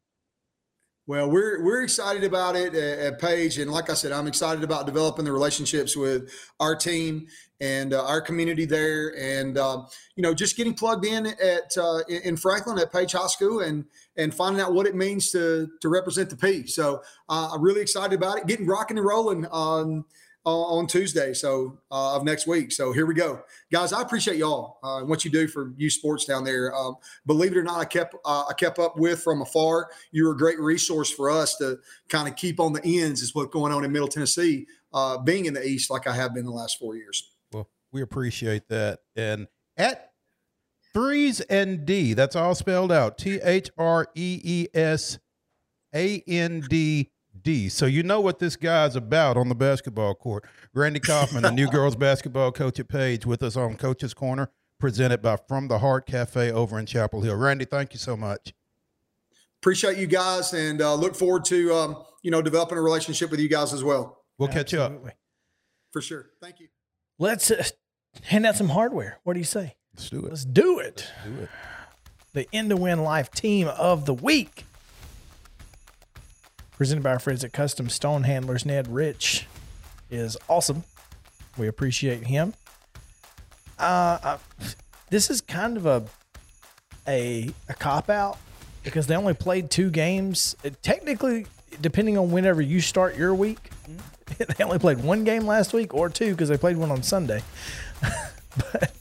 Well, 1.08 1.32
we're 1.32 1.64
we're 1.64 1.84
excited 1.84 2.26
about 2.26 2.58
it 2.58 2.76
at, 2.76 3.00
at 3.00 3.20
Page, 3.20 3.60
and 3.60 3.72
like 3.72 3.90
I 3.90 3.94
said, 3.94 4.12
I'm 4.12 4.28
excited 4.28 4.62
about 4.62 4.86
developing 4.86 5.24
the 5.24 5.32
relationships 5.32 5.96
with 5.96 6.30
our 6.60 6.76
team 6.76 7.28
and 7.62 7.94
uh, 7.94 8.06
our 8.06 8.20
community 8.20 8.66
there, 8.66 9.18
and 9.18 9.58
uh, 9.58 9.84
you 10.18 10.22
know, 10.22 10.34
just 10.34 10.58
getting 10.58 10.74
plugged 10.74 11.06
in 11.06 11.28
at 11.28 11.78
uh, 11.78 12.00
in 12.10 12.22
in 12.24 12.38
Franklin 12.38 12.78
at 12.78 12.92
Page 12.92 13.14
High 13.14 13.28
School, 13.28 13.62
and 13.62 13.86
and 14.18 14.36
finding 14.36 14.62
out 14.62 14.74
what 14.74 14.86
it 14.86 14.96
means 14.96 15.32
to 15.32 15.70
to 15.80 15.88
represent 15.88 16.30
the 16.30 16.36
P. 16.36 16.68
So 16.68 17.02
uh, 17.30 17.52
I'm 17.54 17.62
really 17.62 17.82
excited 17.82 18.14
about 18.14 18.40
it. 18.40 18.46
Getting 18.46 18.68
rocking 18.68 18.98
and 18.98 19.08
rolling 19.08 19.46
on 19.46 19.88
on 19.88 20.04
on 20.52 20.88
Tuesday, 20.88 21.34
so 21.34 21.78
uh, 21.92 22.16
of 22.16 22.24
next 22.24 22.48
week. 22.48 22.72
So 22.72 22.92
here 22.92 23.06
we 23.06 23.14
go, 23.14 23.42
guys. 23.72 23.94
I 23.94 24.02
appreciate 24.02 24.38
y'all 24.38 24.80
uh, 24.84 25.00
and 25.00 25.10
what 25.10 25.26
you 25.26 25.32
do 25.32 25.48
for 25.48 25.74
youth 25.78 25.94
sports 25.94 26.26
down 26.26 26.44
there. 26.44 26.74
Um, 26.76 26.96
believe 27.26 27.52
it 27.52 27.58
or 27.58 27.64
not, 27.64 27.80
I 27.80 27.86
kept 27.86 28.16
uh, 28.26 28.46
I 28.50 28.54
kept 28.54 28.80
up 28.80 28.98
with 28.98 29.22
from 29.22 29.42
afar. 29.42 29.90
You're 30.12 30.32
a 30.32 30.38
great 30.38 30.60
resource 30.60 31.10
for 31.12 31.30
us 31.30 31.58
to 31.58 31.80
kind 32.10 32.28
of 32.28 32.36
keep 32.36 32.60
on 32.60 32.74
the 32.74 32.82
ends. 32.84 33.22
Is 33.22 33.36
what's 33.36 33.52
going 33.52 33.74
on 33.74 33.84
in 33.84 33.92
Middle 33.92 34.08
Tennessee, 34.08 34.68
uh, 34.94 35.18
being 35.18 35.46
in 35.46 35.54
the 35.54 35.66
East 35.66 35.90
like 35.90 36.08
I 36.08 36.14
have 36.14 36.34
been 36.34 36.46
the 36.46 36.52
last 36.52 36.80
four 36.80 36.96
years. 36.96 37.32
Well, 37.52 37.70
we 37.92 38.02
appreciate 38.02 38.70
that. 38.70 39.00
And 39.16 39.48
at 39.76 40.12
threes 40.94 41.42
and 41.42 41.86
D, 41.86 42.14
that's 42.14 42.36
all 42.36 42.56
spelled 42.56 42.92
out. 42.92 43.18
T 43.18 43.40
H 43.44 43.70
R 43.78 44.08
E 44.16 44.40
E 44.44 44.68
S 44.74 45.20
A 45.94 46.24
N 46.28 46.62
D 46.70 47.12
D. 47.44 47.70
So 47.70 47.86
you 47.86 48.04
know 48.04 48.22
what 48.22 48.40
this 48.40 48.56
guy's 48.56 48.96
about 48.96 49.38
on 49.38 49.50
the 49.50 49.56
basketball 49.56 50.16
court. 50.16 50.46
Randy 50.74 51.00
Kaufman, 51.00 51.44
the 51.44 51.52
new 51.52 51.68
girls 51.72 51.96
basketball 51.96 52.52
coach 52.52 52.80
at 52.80 52.88
Page, 52.88 53.26
with 53.26 53.44
us 53.44 53.56
on 53.56 53.76
Coach's 53.76 54.14
Corner, 54.14 54.50
presented 54.80 55.22
by 55.22 55.38
From 55.48 55.68
the 55.68 55.80
Heart 55.80 56.06
Cafe 56.08 56.52
over 56.52 56.78
in 56.80 56.86
Chapel 56.86 57.22
Hill. 57.22 57.36
Randy, 57.36 57.66
thank 57.66 57.94
you 57.94 58.00
so 58.00 58.18
much. 58.18 58.54
Appreciate 59.62 59.98
you 59.98 60.08
guys, 60.08 60.54
and 60.54 60.82
uh, 60.82 60.94
look 60.94 61.16
forward 61.16 61.44
to 61.46 61.74
um, 61.74 62.04
you 62.22 62.32
know 62.32 62.42
developing 62.42 62.78
a 62.78 62.82
relationship 62.82 63.32
with 63.32 63.40
you 63.40 63.50
guys 63.50 63.74
as 63.74 63.84
well 63.84 64.18
We'll 64.38 64.50
catch 64.50 64.72
you 64.72 64.82
up. 64.82 64.94
For 65.92 66.02
sure. 66.02 66.30
Thank 66.42 66.60
you. 66.60 66.68
Let's 67.18 67.50
uh, 67.50 67.64
hand 68.24 68.46
out 68.46 68.56
some 68.56 68.70
hardware. 68.70 69.20
What 69.24 69.34
do 69.34 69.40
you 69.40 69.46
say? 69.46 69.76
Let's 69.96 70.10
do 70.10 70.26
it. 70.26 70.30
Let's 70.30 70.46
do 70.46 70.80
it. 70.80 71.08
do 71.26 71.44
it. 71.44 71.50
The 72.34 72.48
End 72.54 72.70
to 72.70 72.78
Win 72.78 73.04
Life 73.04 73.32
Team 73.32 73.68
of 73.68 74.06
the 74.06 74.14
Week. 74.14 74.66
Presented 76.78 77.04
by 77.04 77.10
our 77.12 77.20
friends 77.20 77.44
at 77.44 77.54
Custom 77.54 77.90
Stone 77.90 78.24
Handlers. 78.24 78.66
Ned 78.66 78.88
Rich 78.88 79.48
is 80.12 80.38
awesome. 80.48 80.84
We 81.58 81.68
appreciate 81.68 82.28
him. 82.28 82.54
Uh, 83.80 84.20
uh, 84.24 84.38
this 85.10 85.32
is 85.32 85.42
kind 85.42 85.76
of 85.78 85.86
a 85.88 86.06
a, 87.08 87.50
a 87.68 87.74
cop 87.74 88.10
out 88.10 88.38
because 88.84 89.08
they 89.08 89.16
only 89.16 89.34
played 89.34 89.72
two 89.72 89.90
games. 89.90 90.56
It- 90.64 90.84
technically, 90.84 91.48
depending 91.82 92.16
on 92.18 92.30
whenever 92.32 92.62
you 92.62 92.80
start 92.80 93.18
your 93.18 93.34
week, 93.34 93.72
they 94.38 94.64
only 94.64 94.78
played 94.78 95.00
one 95.04 95.24
game 95.24 95.48
last 95.48 95.74
week 95.74 95.96
or 95.96 96.10
two 96.10 96.32
because 96.32 96.50
they 96.50 96.58
played 96.58 96.78
one 96.78 96.92
on 96.92 97.02
Sunday. 97.02 97.42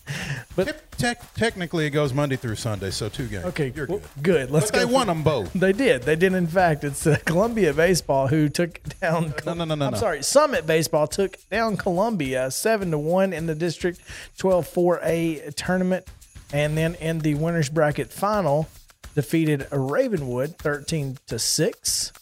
Tec- 0.56 0.90
tec- 0.96 1.34
technically, 1.34 1.86
it 1.86 1.90
goes 1.90 2.12
Monday 2.14 2.36
through 2.36 2.56
Sunday, 2.56 2.90
so 2.90 3.08
two 3.08 3.26
games. 3.28 3.44
Okay, 3.46 3.72
You're 3.74 3.86
well, 3.86 3.98
good. 4.16 4.22
good. 4.22 4.50
Let's 4.50 4.70
But 4.70 4.78
they 4.78 4.84
won 4.86 5.06
them 5.06 5.22
both. 5.22 5.52
They 5.52 5.72
did. 5.72 6.02
They 6.04 6.16
did. 6.16 6.32
In 6.32 6.46
fact, 6.46 6.82
it's 6.84 7.06
uh, 7.06 7.18
Columbia 7.26 7.72
Baseball 7.74 8.28
who 8.28 8.48
took 8.48 8.80
down. 9.00 9.34
No, 9.44 9.52
no, 9.54 9.64
no, 9.64 9.74
no, 9.74 9.86
I'm 9.86 9.92
no. 9.92 9.98
sorry. 9.98 10.22
Summit 10.22 10.66
Baseball 10.66 11.06
took 11.06 11.36
down 11.50 11.76
Columbia 11.76 12.50
seven 12.50 12.90
to 12.90 12.98
one 12.98 13.32
in 13.32 13.46
the 13.46 13.54
District 13.54 14.00
12-4A 14.38 15.54
tournament, 15.54 16.06
and 16.52 16.76
then 16.76 16.94
in 16.96 17.18
the 17.20 17.34
winners 17.34 17.68
bracket 17.68 18.10
final, 18.12 18.68
defeated 19.14 19.66
Ravenwood 19.70 20.56
thirteen 20.58 21.18
to 21.26 21.38
six. 21.38 22.12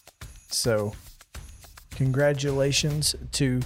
So, 0.49 0.95
congratulations 1.97 3.15
to 3.33 3.61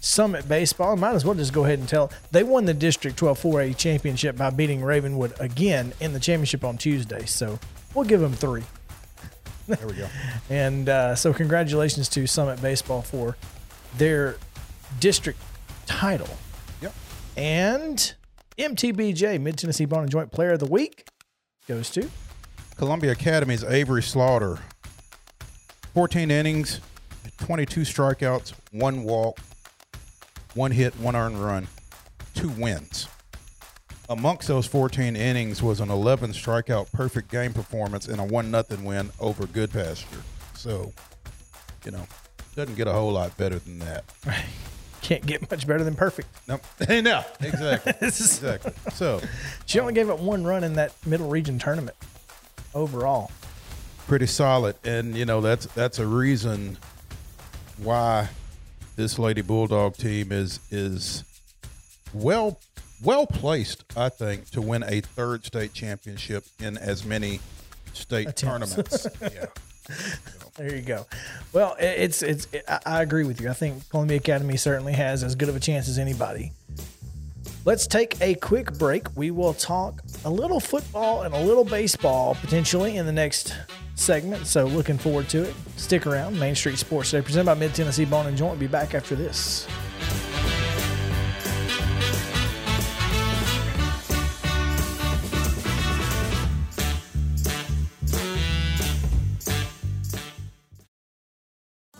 Summit 0.00 0.48
Baseball. 0.48 0.96
Might 0.96 1.14
as 1.14 1.24
well 1.24 1.34
just 1.34 1.52
go 1.52 1.64
ahead 1.64 1.78
and 1.78 1.88
tell 1.88 2.10
they 2.32 2.42
won 2.42 2.64
the 2.64 2.74
District 2.74 3.18
12-4A 3.18 3.76
championship 3.76 4.36
by 4.36 4.50
beating 4.50 4.82
Ravenwood 4.82 5.34
again 5.38 5.92
in 6.00 6.12
the 6.12 6.20
championship 6.20 6.64
on 6.64 6.78
Tuesday. 6.78 7.26
So 7.26 7.58
we'll 7.94 8.06
give 8.06 8.20
them 8.20 8.32
three. 8.32 8.64
There 9.68 9.86
we 9.86 9.92
go. 9.94 10.08
And 10.50 10.88
uh, 10.88 11.14
so, 11.14 11.32
congratulations 11.32 12.08
to 12.08 12.26
Summit 12.26 12.60
Baseball 12.60 13.02
for 13.02 13.36
their 13.98 14.36
district 14.98 15.38
title. 15.86 16.28
Yep. 16.82 16.92
And 17.36 18.14
MTBJ, 18.58 19.40
Mid 19.40 19.58
Tennessee 19.58 19.84
Bone 19.84 20.02
and 20.02 20.10
Joint 20.10 20.32
Player 20.32 20.52
of 20.52 20.58
the 20.58 20.66
Week, 20.66 21.06
goes 21.68 21.88
to 21.90 22.10
Columbia 22.76 23.12
Academy's 23.12 23.62
Avery 23.62 24.02
Slaughter. 24.02 24.58
14 25.94 26.30
innings, 26.32 26.80
22 27.38 27.82
strikeouts, 27.82 28.54
one 28.72 29.04
walk, 29.04 29.38
one 30.54 30.70
hit, 30.70 30.94
one 30.98 31.16
earned 31.16 31.42
run, 31.42 31.68
two 32.34 32.48
wins. 32.48 33.08
Amongst 34.08 34.48
those 34.48 34.66
14 34.66 35.14
innings 35.14 35.62
was 35.62 35.78
an 35.78 35.88
11 35.88 36.32
strikeout 36.32 36.90
perfect 36.92 37.30
game 37.30 37.52
performance 37.52 38.08
and 38.08 38.20
a 38.20 38.24
1 38.24 38.50
nothing 38.50 38.84
win 38.84 39.10
over 39.20 39.44
Goodpasture. 39.44 40.22
So, 40.54 40.92
you 41.84 41.92
know, 41.92 42.06
doesn't 42.56 42.74
get 42.74 42.88
a 42.88 42.92
whole 42.92 43.12
lot 43.12 43.36
better 43.36 43.60
than 43.60 43.78
that. 43.80 44.04
can't 45.00 45.24
get 45.24 45.48
much 45.50 45.66
better 45.66 45.84
than 45.84 45.94
perfect. 45.94 46.28
Nope. 46.48 46.62
no, 46.88 47.24
exactly. 47.40 47.92
exactly. 48.02 48.72
So, 48.92 49.20
She 49.66 49.78
only 49.78 49.92
um, 49.92 49.94
gave 49.94 50.10
up 50.10 50.18
one 50.18 50.44
run 50.44 50.64
in 50.64 50.74
that 50.74 50.92
middle 51.06 51.28
region 51.28 51.58
tournament 51.58 51.96
overall. 52.74 53.30
pretty 54.06 54.26
solid 54.26 54.74
and 54.84 55.16
you 55.16 55.24
know 55.24 55.40
that's 55.40 55.66
that's 55.74 55.98
a 56.00 56.06
reason 56.06 56.76
why 57.78 58.28
this 59.00 59.18
lady 59.18 59.40
bulldog 59.40 59.96
team 59.96 60.30
is 60.30 60.60
is 60.70 61.24
well 62.12 62.58
well 63.02 63.26
placed 63.26 63.82
i 63.96 64.10
think 64.10 64.48
to 64.50 64.60
win 64.60 64.82
a 64.82 65.00
third 65.00 65.42
state 65.42 65.72
championship 65.72 66.44
in 66.58 66.76
as 66.76 67.02
many 67.04 67.40
state 67.94 68.28
Attempts. 68.28 68.42
tournaments 68.42 69.06
yeah 69.22 69.46
There 70.56 70.76
you 70.76 70.82
go. 70.82 71.06
Well, 71.52 71.74
it's 71.80 72.22
it's. 72.22 72.46
I- 72.68 72.80
I 72.86 73.02
agree 73.02 73.24
with 73.24 73.40
you. 73.40 73.48
I 73.48 73.54
think 73.54 73.88
Columbia 73.88 74.18
Academy 74.18 74.56
certainly 74.56 74.92
has 74.92 75.24
as 75.24 75.34
good 75.34 75.48
of 75.48 75.56
a 75.56 75.60
chance 75.60 75.88
as 75.88 75.98
anybody. 75.98 76.52
Let's 77.66 77.86
take 77.86 78.18
a 78.22 78.36
quick 78.36 78.72
break. 78.78 79.06
We 79.16 79.30
will 79.30 79.52
talk 79.52 80.00
a 80.24 80.30
little 80.30 80.60
football 80.60 81.22
and 81.22 81.34
a 81.34 81.40
little 81.40 81.64
baseball 81.64 82.34
potentially 82.36 82.96
in 82.96 83.04
the 83.04 83.12
next 83.12 83.54
segment. 83.96 84.46
So 84.46 84.64
looking 84.64 84.96
forward 84.96 85.28
to 85.28 85.42
it. 85.42 85.54
Stick 85.76 86.06
around. 86.06 86.40
Main 86.40 86.54
Street 86.54 86.78
Sports 86.78 87.10
Today, 87.10 87.22
presented 87.22 87.44
by 87.44 87.54
Mid 87.54 87.74
Tennessee 87.74 88.06
Bone 88.06 88.26
and 88.26 88.36
Joint. 88.36 88.58
Be 88.58 88.66
back 88.66 88.94
after 88.94 89.14
this. 89.14 89.66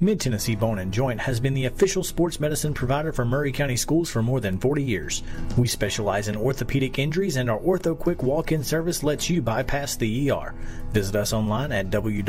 Mid 0.00 0.20
Tennessee 0.20 0.54
Bone 0.54 0.78
and 0.78 0.92
Joint 0.92 1.18
has 1.18 1.40
been 1.40 1.54
the 1.54 1.64
official 1.64 2.04
sports 2.04 2.38
medicine 2.38 2.72
provider 2.72 3.12
for 3.12 3.24
Maury 3.24 3.50
County 3.50 3.74
schools 3.76 4.08
for 4.08 4.22
more 4.22 4.38
than 4.40 4.56
40 4.56 4.80
years. 4.80 5.24
We 5.56 5.66
specialize 5.66 6.28
in 6.28 6.36
orthopedic 6.36 7.00
injuries, 7.00 7.34
and 7.34 7.50
our 7.50 7.58
Ortho 7.58 7.98
Quick 7.98 8.22
walk 8.22 8.52
in 8.52 8.62
service 8.62 9.02
lets 9.02 9.28
you 9.28 9.42
bypass 9.42 9.96
the 9.96 10.30
ER. 10.30 10.54
Visit 10.92 11.16
us 11.16 11.32
online 11.32 11.72
at 11.72 11.90
www.mtbj.net. 11.90 12.22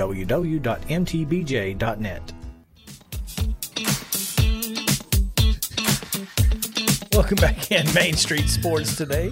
Welcome 7.13 7.35
back 7.35 7.71
in 7.71 7.93
Main 7.93 8.15
Street 8.15 8.49
Sports 8.49 8.95
today. 8.95 9.31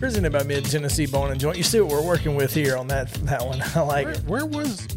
Presented 0.00 0.32
by 0.32 0.42
Mid 0.42 0.64
Tennessee 0.64 1.06
Bone 1.06 1.30
and 1.30 1.38
Joint. 1.38 1.56
You 1.58 1.62
see 1.62 1.80
what 1.80 1.92
we're 1.92 2.02
working 2.04 2.34
with 2.34 2.52
here 2.52 2.76
on 2.76 2.88
that 2.88 3.12
that 3.24 3.46
one. 3.46 3.62
I 3.76 3.80
like 3.82 4.06
Where, 4.06 4.14
it. 4.14 4.24
where 4.24 4.46
was 4.46 4.88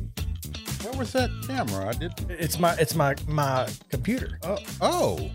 where 0.89 0.99
was 0.99 1.12
that 1.13 1.30
camera? 1.45 1.88
I 1.88 1.93
did. 1.93 2.13
It's 2.30 2.60
my 2.60 2.73
it's 2.75 2.95
my 2.95 3.15
my 3.28 3.69
computer. 3.89 4.39
Uh, 4.43 4.58
oh, 4.82 5.30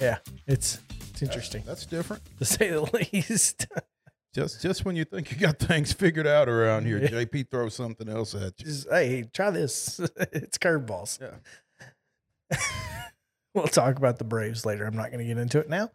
Yeah, 0.00 0.18
it's 0.46 0.80
it's 1.10 1.22
interesting 1.22 1.62
that's 1.66 1.86
different. 1.86 2.22
to 2.38 2.44
say 2.44 2.70
the 2.70 2.82
least. 3.12 3.66
Just 4.34 4.62
just 4.62 4.84
when 4.84 4.96
you 4.96 5.04
think 5.04 5.30
you 5.30 5.38
got 5.38 5.58
things 5.58 5.92
figured 5.92 6.26
out 6.26 6.48
around 6.48 6.86
here, 6.86 7.00
JP 7.00 7.50
throws 7.50 7.74
something 7.74 8.08
else 8.08 8.34
at 8.34 8.58
you. 8.58 8.66
Just, 8.66 8.88
hey, 8.90 9.24
try 9.32 9.50
this. 9.50 9.98
it's 10.32 10.58
curveballs. 10.58 11.20
Yeah. 11.20 12.58
we'll 13.54 13.66
talk 13.66 13.96
about 13.96 14.18
the 14.18 14.24
Braves 14.24 14.64
later. 14.64 14.86
I'm 14.86 14.96
not 14.96 15.10
going 15.10 15.18
to 15.18 15.24
get 15.24 15.38
into 15.38 15.58
it 15.58 15.68
now 15.68 15.90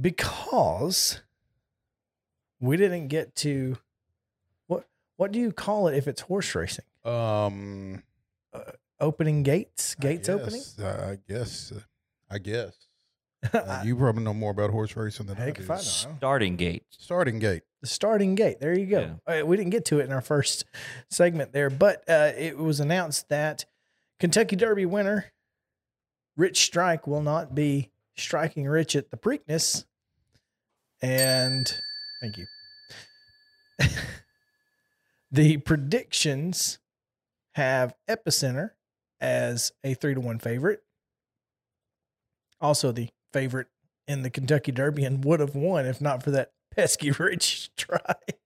because 0.00 1.20
we 2.60 2.76
didn't 2.76 3.08
get 3.08 3.34
to 3.36 3.76
what 5.16 5.28
what 5.28 5.32
do 5.32 5.38
you 5.38 5.52
call 5.52 5.88
it 5.88 5.96
if 5.96 6.06
it's 6.08 6.22
horse 6.22 6.54
racing? 6.54 6.84
Um, 7.04 8.02
Opening 9.00 9.42
gates, 9.42 9.96
I 9.98 10.02
gates 10.02 10.28
opening. 10.28 10.62
uh, 10.80 10.86
I 11.12 11.18
guess. 11.32 11.72
uh, 11.72 11.80
I 12.30 12.38
guess. 12.38 12.74
Uh, 13.52 13.82
you 13.84 13.96
probably 13.96 14.22
know 14.22 14.32
more 14.32 14.52
about 14.52 14.70
horse 14.70 14.94
racing 14.96 15.26
than 15.26 15.36
I 15.36 15.40
Heck 15.46 15.56
do. 15.56 15.62
if 15.64 15.70
I 15.70 15.74
know. 15.74 15.80
Starting 15.80 16.54
gate. 16.54 16.84
Starting 16.90 17.40
gate. 17.40 17.64
the 17.80 17.88
starting 17.88 18.36
gate. 18.36 18.60
There 18.60 18.78
you 18.78 18.86
go. 18.86 19.18
Uh, 19.26 19.44
we 19.44 19.56
didn't 19.56 19.70
get 19.70 19.84
to 19.86 19.98
it 19.98 20.04
in 20.04 20.12
our 20.12 20.20
first 20.20 20.64
segment 21.10 21.52
there, 21.52 21.68
but 21.68 22.04
uh, 22.08 22.30
it 22.38 22.56
was 22.56 22.78
announced 22.78 23.28
that 23.30 23.64
Kentucky 24.20 24.54
Derby 24.54 24.86
winner 24.86 25.32
Rich 26.36 26.60
Strike 26.62 27.08
will 27.08 27.20
not 27.20 27.52
be 27.52 27.90
striking 28.16 28.68
Rich 28.68 28.94
at 28.94 29.10
the 29.10 29.16
Preakness. 29.16 29.86
And 31.02 31.66
thank 32.20 32.38
you. 32.38 32.46
the 35.32 35.56
predictions 35.56 36.78
have 37.54 37.94
Epicenter 38.08 38.70
as 39.20 39.72
a 39.82 39.94
three 39.94 40.14
to 40.14 40.20
one 40.20 40.38
favorite. 40.38 40.82
Also, 42.60 42.92
the 42.92 43.08
favorite 43.32 43.68
in 44.06 44.22
the 44.22 44.30
Kentucky 44.30 44.72
Derby 44.72 45.04
and 45.04 45.24
would 45.24 45.40
have 45.40 45.54
won 45.54 45.86
if 45.86 46.00
not 46.00 46.22
for 46.22 46.30
that 46.32 46.52
pesky 46.74 47.10
Rich 47.18 47.70
Strike. 47.76 48.38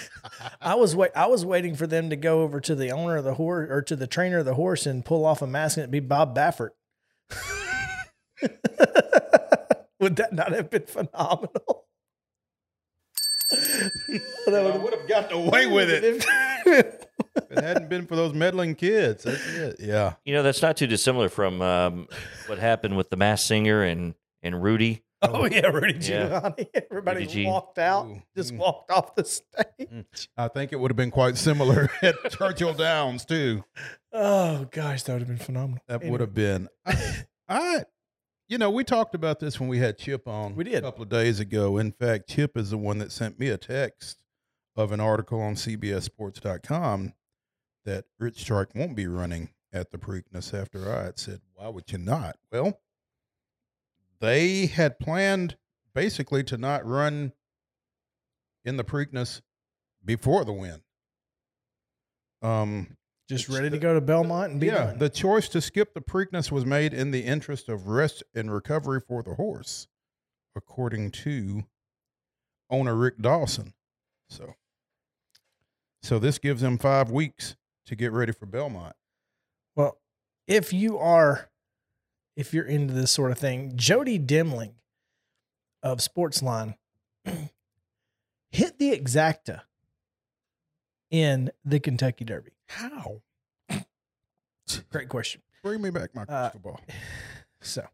I 0.60 0.74
was 0.74 0.96
wait. 0.96 1.12
I 1.14 1.26
was 1.26 1.44
waiting 1.44 1.76
for 1.76 1.86
them 1.86 2.10
to 2.10 2.16
go 2.16 2.42
over 2.42 2.60
to 2.60 2.74
the 2.74 2.90
owner 2.90 3.16
of 3.16 3.24
the 3.24 3.34
horse 3.34 3.70
or 3.70 3.82
to 3.82 3.96
the 3.96 4.06
trainer 4.06 4.38
of 4.38 4.44
the 4.44 4.54
horse 4.54 4.86
and 4.86 5.04
pull 5.04 5.24
off 5.24 5.42
a 5.42 5.46
mask 5.46 5.76
and 5.76 5.84
it 5.84 5.90
be 5.90 6.00
Bob 6.00 6.36
Baffert. 6.36 6.70
Would 10.00 10.16
that 10.16 10.32
not 10.32 10.52
have 10.52 10.70
been 10.70 10.86
phenomenal? 10.86 11.86
I 13.52 14.76
would 14.76 14.94
have 14.94 15.08
gotten 15.08 15.32
away 15.36 15.66
with 15.66 15.90
it 15.90 16.04
if 16.66 17.06
it 17.50 17.64
hadn't 17.64 17.88
been 17.88 18.06
for 18.06 18.16
those 18.16 18.32
meddling 18.34 18.74
kids. 18.74 19.24
That's 19.24 19.46
it. 19.54 19.76
Yeah. 19.80 20.14
You 20.24 20.34
know, 20.34 20.42
that's 20.42 20.62
not 20.62 20.76
too 20.76 20.86
dissimilar 20.86 21.28
from 21.28 21.60
um, 21.62 22.08
what 22.46 22.58
happened 22.58 22.96
with 22.96 23.10
the 23.10 23.16
Masked 23.16 23.46
Singer 23.46 23.82
and 23.82 24.14
and 24.42 24.62
Rudy. 24.62 25.02
oh 25.22 25.44
yeah, 25.46 25.66
Rudy 25.68 25.94
Yeah. 26.04 26.40
Giuliani. 26.50 26.66
Everybody 26.90 27.26
Rudy 27.26 27.46
walked 27.46 27.78
out, 27.78 28.06
Ooh. 28.06 28.22
just 28.36 28.52
Mm. 28.54 28.58
walked 28.58 28.90
off 28.90 29.14
the 29.14 29.24
stage. 29.24 30.28
I 30.36 30.48
think 30.48 30.72
it 30.72 30.80
would 30.80 30.90
have 30.90 30.96
been 30.96 31.12
quite 31.12 31.36
similar 31.36 31.88
at 32.02 32.14
Churchill 32.30 32.74
Downs 32.74 33.24
too. 33.24 33.62
Oh 34.12 34.66
gosh, 34.70 35.04
that 35.04 35.12
would 35.12 35.20
have 35.22 35.28
been 35.28 35.36
phenomenal. 35.38 35.78
That 35.86 36.00
Anyway. 36.02 36.10
would 36.10 36.20
have 36.22 36.34
been. 36.34 36.68
I, 36.84 37.24
I, 37.48 37.84
you 38.52 38.58
know, 38.58 38.70
we 38.70 38.84
talked 38.84 39.14
about 39.14 39.40
this 39.40 39.58
when 39.58 39.70
we 39.70 39.78
had 39.78 39.96
Chip 39.96 40.28
on. 40.28 40.54
We 40.54 40.64
did. 40.64 40.74
a 40.74 40.82
couple 40.82 41.04
of 41.04 41.08
days 41.08 41.40
ago. 41.40 41.78
In 41.78 41.90
fact, 41.90 42.28
Chip 42.28 42.54
is 42.54 42.68
the 42.68 42.76
one 42.76 42.98
that 42.98 43.10
sent 43.10 43.40
me 43.40 43.48
a 43.48 43.56
text 43.56 44.18
of 44.76 44.92
an 44.92 45.00
article 45.00 45.40
on 45.40 45.54
CBSSports.com 45.54 47.14
that 47.86 48.04
Rich 48.18 48.40
Strike 48.40 48.74
won't 48.74 48.94
be 48.94 49.06
running 49.06 49.48
at 49.72 49.90
the 49.90 49.96
Preakness. 49.96 50.52
After 50.52 50.94
I 50.94 51.04
had 51.04 51.18
said, 51.18 51.40
"Why 51.54 51.68
would 51.68 51.90
you 51.90 51.96
not?" 51.96 52.36
Well, 52.52 52.78
they 54.20 54.66
had 54.66 54.98
planned 54.98 55.56
basically 55.94 56.44
to 56.44 56.58
not 56.58 56.84
run 56.84 57.32
in 58.66 58.76
the 58.76 58.84
Preakness 58.84 59.40
before 60.04 60.44
the 60.44 60.52
win. 60.52 60.82
Um, 62.42 62.98
Just 63.28 63.48
It's 63.48 63.54
ready 63.54 63.70
to 63.70 63.78
go 63.78 63.94
to 63.94 64.00
Belmont 64.00 64.52
and 64.52 64.60
be 64.60 64.66
yeah, 64.66 64.86
done. 64.86 64.98
the 64.98 65.08
choice 65.08 65.48
to 65.50 65.60
skip 65.60 65.94
the 65.94 66.00
Preakness 66.00 66.50
was 66.50 66.66
made 66.66 66.92
in 66.92 67.10
the 67.12 67.20
interest 67.24 67.68
of 67.68 67.86
rest 67.88 68.22
and 68.34 68.52
recovery 68.52 69.00
for 69.00 69.22
the 69.22 69.34
horse, 69.34 69.88
according 70.56 71.10
to 71.12 71.64
owner 72.68 72.94
Rick 72.94 73.18
Dawson. 73.20 73.74
So, 74.28 74.54
so 76.02 76.18
this 76.18 76.38
gives 76.38 76.62
them 76.62 76.78
five 76.78 77.10
weeks 77.10 77.56
to 77.86 77.96
get 77.96 78.12
ready 78.12 78.32
for 78.32 78.46
Belmont. 78.46 78.96
Well, 79.76 79.98
if 80.46 80.72
you 80.72 80.98
are 80.98 81.50
if 82.36 82.54
you're 82.54 82.64
into 82.64 82.94
this 82.94 83.10
sort 83.10 83.30
of 83.30 83.38
thing. 83.38 83.72
Jody 83.76 84.18
Demling 84.18 84.72
of 85.82 85.98
Sportsline 85.98 86.76
hit 88.50 88.78
the 88.78 88.98
exacta 88.98 89.62
in 91.10 91.50
the 91.64 91.80
Kentucky 91.80 92.24
Derby. 92.24 92.52
How? 92.72 93.20
Great 94.90 95.08
question. 95.08 95.42
Bring 95.62 95.82
me 95.82 95.90
back 95.90 96.14
my 96.14 96.22
Uh, 96.22 96.50
crystal 96.50 96.60
ball. 96.60 96.80
So 97.64 97.86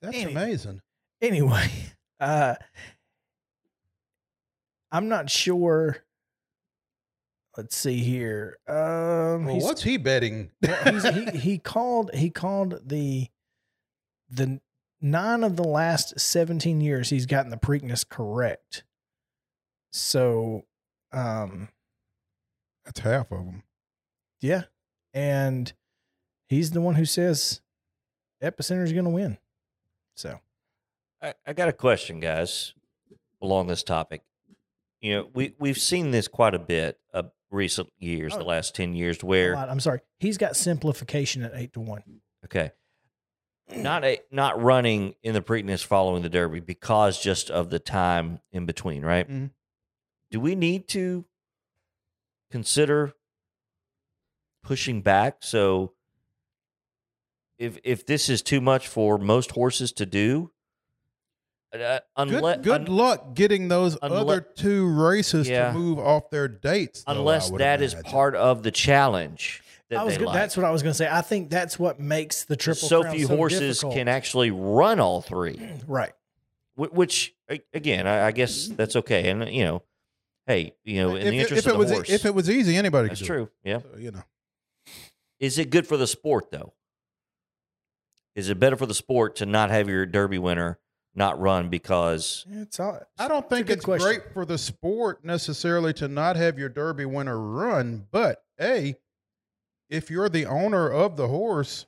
That's 0.00 0.24
amazing. 0.24 0.80
anyway, 1.20 1.70
uh, 2.20 2.56
I'm 4.90 5.08
not 5.08 5.30
sure. 5.30 5.98
Let's 7.56 7.76
see 7.76 7.98
here. 8.02 8.58
Um, 8.66 9.44
Well, 9.44 9.60
what's 9.60 9.82
he 9.82 9.98
betting? 9.98 10.50
well, 10.62 11.12
he 11.12 11.38
he 11.38 11.58
called 11.58 12.10
he 12.14 12.28
called 12.30 12.80
the 12.88 13.28
the 14.28 14.60
nine 15.00 15.44
of 15.44 15.54
the 15.56 15.64
last 15.64 16.18
17 16.18 16.80
years 16.80 17.10
he's 17.10 17.26
gotten 17.26 17.50
the 17.50 17.56
Preakness 17.56 18.08
correct. 18.08 18.82
So, 19.92 20.64
um, 21.12 21.68
That's 22.84 23.00
half 23.00 23.30
of 23.30 23.44
them. 23.44 23.62
Yeah, 24.42 24.64
and 25.14 25.72
he's 26.48 26.72
the 26.72 26.80
one 26.82 26.94
who 26.96 27.04
says 27.06 27.60
Epicenter 28.42 28.82
is 28.84 28.92
going 28.92 29.04
to 29.04 29.10
win. 29.10 29.38
So, 30.14 30.38
I, 31.22 31.34
I 31.46 31.52
got 31.54 31.68
a 31.68 31.72
question, 31.72 32.20
guys, 32.20 32.74
along 33.40 33.68
this 33.68 33.82
topic. 33.82 34.22
You 35.00 35.14
know, 35.16 35.30
we 35.32 35.54
we've 35.58 35.78
seen 35.78 36.10
this 36.10 36.28
quite 36.28 36.54
a 36.54 36.58
bit 36.58 36.98
of 37.14 37.30
recent 37.50 37.90
years, 37.98 38.34
the 38.34 38.42
Oh. 38.42 38.46
last 38.46 38.74
ten 38.74 38.94
years, 38.94 39.22
where 39.24 39.56
I'm 39.56 39.80
sorry, 39.80 40.00
he's 40.20 40.38
got 40.38 40.56
simplification 40.56 41.42
at 41.42 41.52
eight 41.54 41.72
to 41.74 41.80
one. 41.80 42.02
okay, 42.44 42.70
not 43.74 44.04
a 44.04 44.20
not 44.30 44.62
running 44.62 45.14
in 45.22 45.34
the 45.34 45.40
Preakness 45.42 45.84
following 45.84 46.22
the 46.22 46.28
Derby 46.28 46.60
because 46.60 47.20
just 47.20 47.50
of 47.50 47.70
the 47.70 47.78
time 47.80 48.40
in 48.52 48.66
between, 48.66 49.02
right? 49.04 49.28
Mhm. 49.28 49.50
Do 50.30 50.38
we 50.40 50.54
need 50.54 50.86
to 50.88 51.24
consider 52.50 53.12
pushing 54.62 55.02
back? 55.02 55.36
So, 55.40 55.92
if 57.58 57.78
if 57.84 58.06
this 58.06 58.28
is 58.28 58.42
too 58.42 58.60
much 58.60 58.88
for 58.88 59.18
most 59.18 59.52
horses 59.52 59.92
to 59.92 60.06
do, 60.06 60.50
uh, 61.72 62.00
unless 62.16 62.56
Good, 62.56 62.64
good 62.64 62.88
luck 62.88 63.34
getting 63.34 63.68
those 63.68 63.96
unle- 63.96 64.10
other 64.20 64.40
two 64.40 64.86
races 64.88 65.48
Yeah. 65.48 65.72
to 65.72 65.78
move 65.78 65.98
off 65.98 66.30
their 66.30 66.48
dates. 66.48 67.04
though, 67.04 67.12
unless 67.12 67.50
would 67.50 67.60
that 67.60 67.80
is 67.82 67.92
imagine. 67.94 68.10
part 68.10 68.34
of 68.34 68.62
the 68.62 68.70
challenge. 68.70 69.62
That 69.90 70.00
I 70.00 70.04
was 70.04 70.16
good. 70.16 70.26
like. 70.28 70.34
That's 70.34 70.56
what 70.56 70.64
I 70.64 70.70
was 70.70 70.82
going 70.82 70.92
to 70.92 70.96
say. 70.96 71.08
I 71.10 71.20
think 71.20 71.50
that's 71.50 71.78
what 71.78 72.00
makes 72.00 72.44
the 72.44 72.56
triple. 72.56 72.88
so 72.88 73.02
crown 73.02 73.14
few 73.14 73.28
horses 73.28 73.76
difficult. 73.78 73.94
can 73.94 74.08
actually 74.08 74.50
run 74.50 75.00
all 75.00 75.20
three. 75.20 75.60
right. 75.86 76.12
Which 76.76 77.34
again, 77.74 78.06
I, 78.06 78.28
I 78.28 78.30
guess 78.32 78.68
that's 78.68 78.96
okay. 78.96 79.28
And 79.28 79.46
you 79.50 79.64
know, 79.64 79.82
hey, 80.46 80.72
you 80.84 81.02
know, 81.02 81.14
in 81.14 81.18
if, 81.18 81.22
the 81.24 81.28
it- 81.28 81.40
interest 81.42 81.58
if 81.58 81.66
it 81.66 81.72
of 81.74 81.78
was 81.78 81.88
the 81.90 81.94
horse, 81.96 82.10
if 82.10 82.24
it 82.24 82.34
was 82.34 82.48
easy, 82.48 82.76
anybody 82.76 83.08
that's 83.08 83.20
could 83.20 83.26
do 83.26 83.32
true. 83.34 83.48
Yeah. 83.62 83.76
it. 83.76 83.86
So, 83.92 83.98
you 83.98 84.10
know, 84.12 84.22
Is 85.42 85.58
it 85.58 85.68
good 85.70 85.86
for 85.86 85.96
the 85.98 86.06
sport 86.06 86.50
though? 86.50 86.72
Is 88.34 88.48
it 88.48 88.58
better 88.58 88.76
for 88.76 88.86
the 88.86 88.94
sport 88.94 89.36
to 89.36 89.46
not 89.46 89.68
have 89.70 89.88
your 89.90 90.06
Derby 90.06 90.38
winner 90.38 90.78
not 91.14 91.38
run 91.38 91.68
because 91.68 92.46
It's 92.50 92.80
all. 92.80 92.98
I 93.18 93.28
don't 93.28 93.46
think 93.50 93.66
good 93.66 93.74
it's 93.78 93.84
question. 93.84 94.06
great 94.06 94.32
for 94.32 94.46
the 94.46 94.56
sport 94.56 95.22
necessarily 95.24 95.92
to 95.94 96.08
not 96.08 96.36
have 96.36 96.58
your 96.58 96.70
Derby 96.70 97.04
winner 97.04 97.38
run, 97.38 98.06
but 98.10 98.42
a, 98.58 98.94
if 99.90 100.10
you're 100.10 100.30
the 100.30 100.46
owner 100.46 100.88
of 100.90 101.16
the 101.18 101.28
horse, 101.28 101.84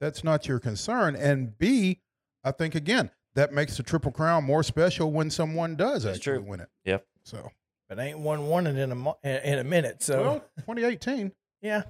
that's 0.00 0.24
not 0.24 0.46
your 0.48 0.58
concern, 0.60 1.14
and 1.16 1.58
b, 1.58 2.00
I 2.42 2.52
think 2.52 2.74
again 2.74 3.10
that 3.34 3.52
makes 3.52 3.76
the 3.76 3.82
Triple 3.82 4.12
Crown 4.12 4.44
more 4.44 4.62
special 4.62 5.10
when 5.12 5.28
someone 5.28 5.74
does 5.76 6.04
That's 6.04 6.18
actually 6.18 6.38
true. 6.38 6.46
win 6.48 6.60
it. 6.60 6.68
Yep. 6.84 7.04
So, 7.24 7.50
But 7.88 7.98
ain't 7.98 8.18
one 8.20 8.46
won 8.46 8.66
it 8.66 8.76
in 8.78 8.92
a 8.92 9.14
in 9.24 9.42
in 9.52 9.58
a 9.58 9.64
minute. 9.64 10.02
So 10.02 10.22
well, 10.22 10.38
2018. 10.60 11.32
yeah, 11.60 11.82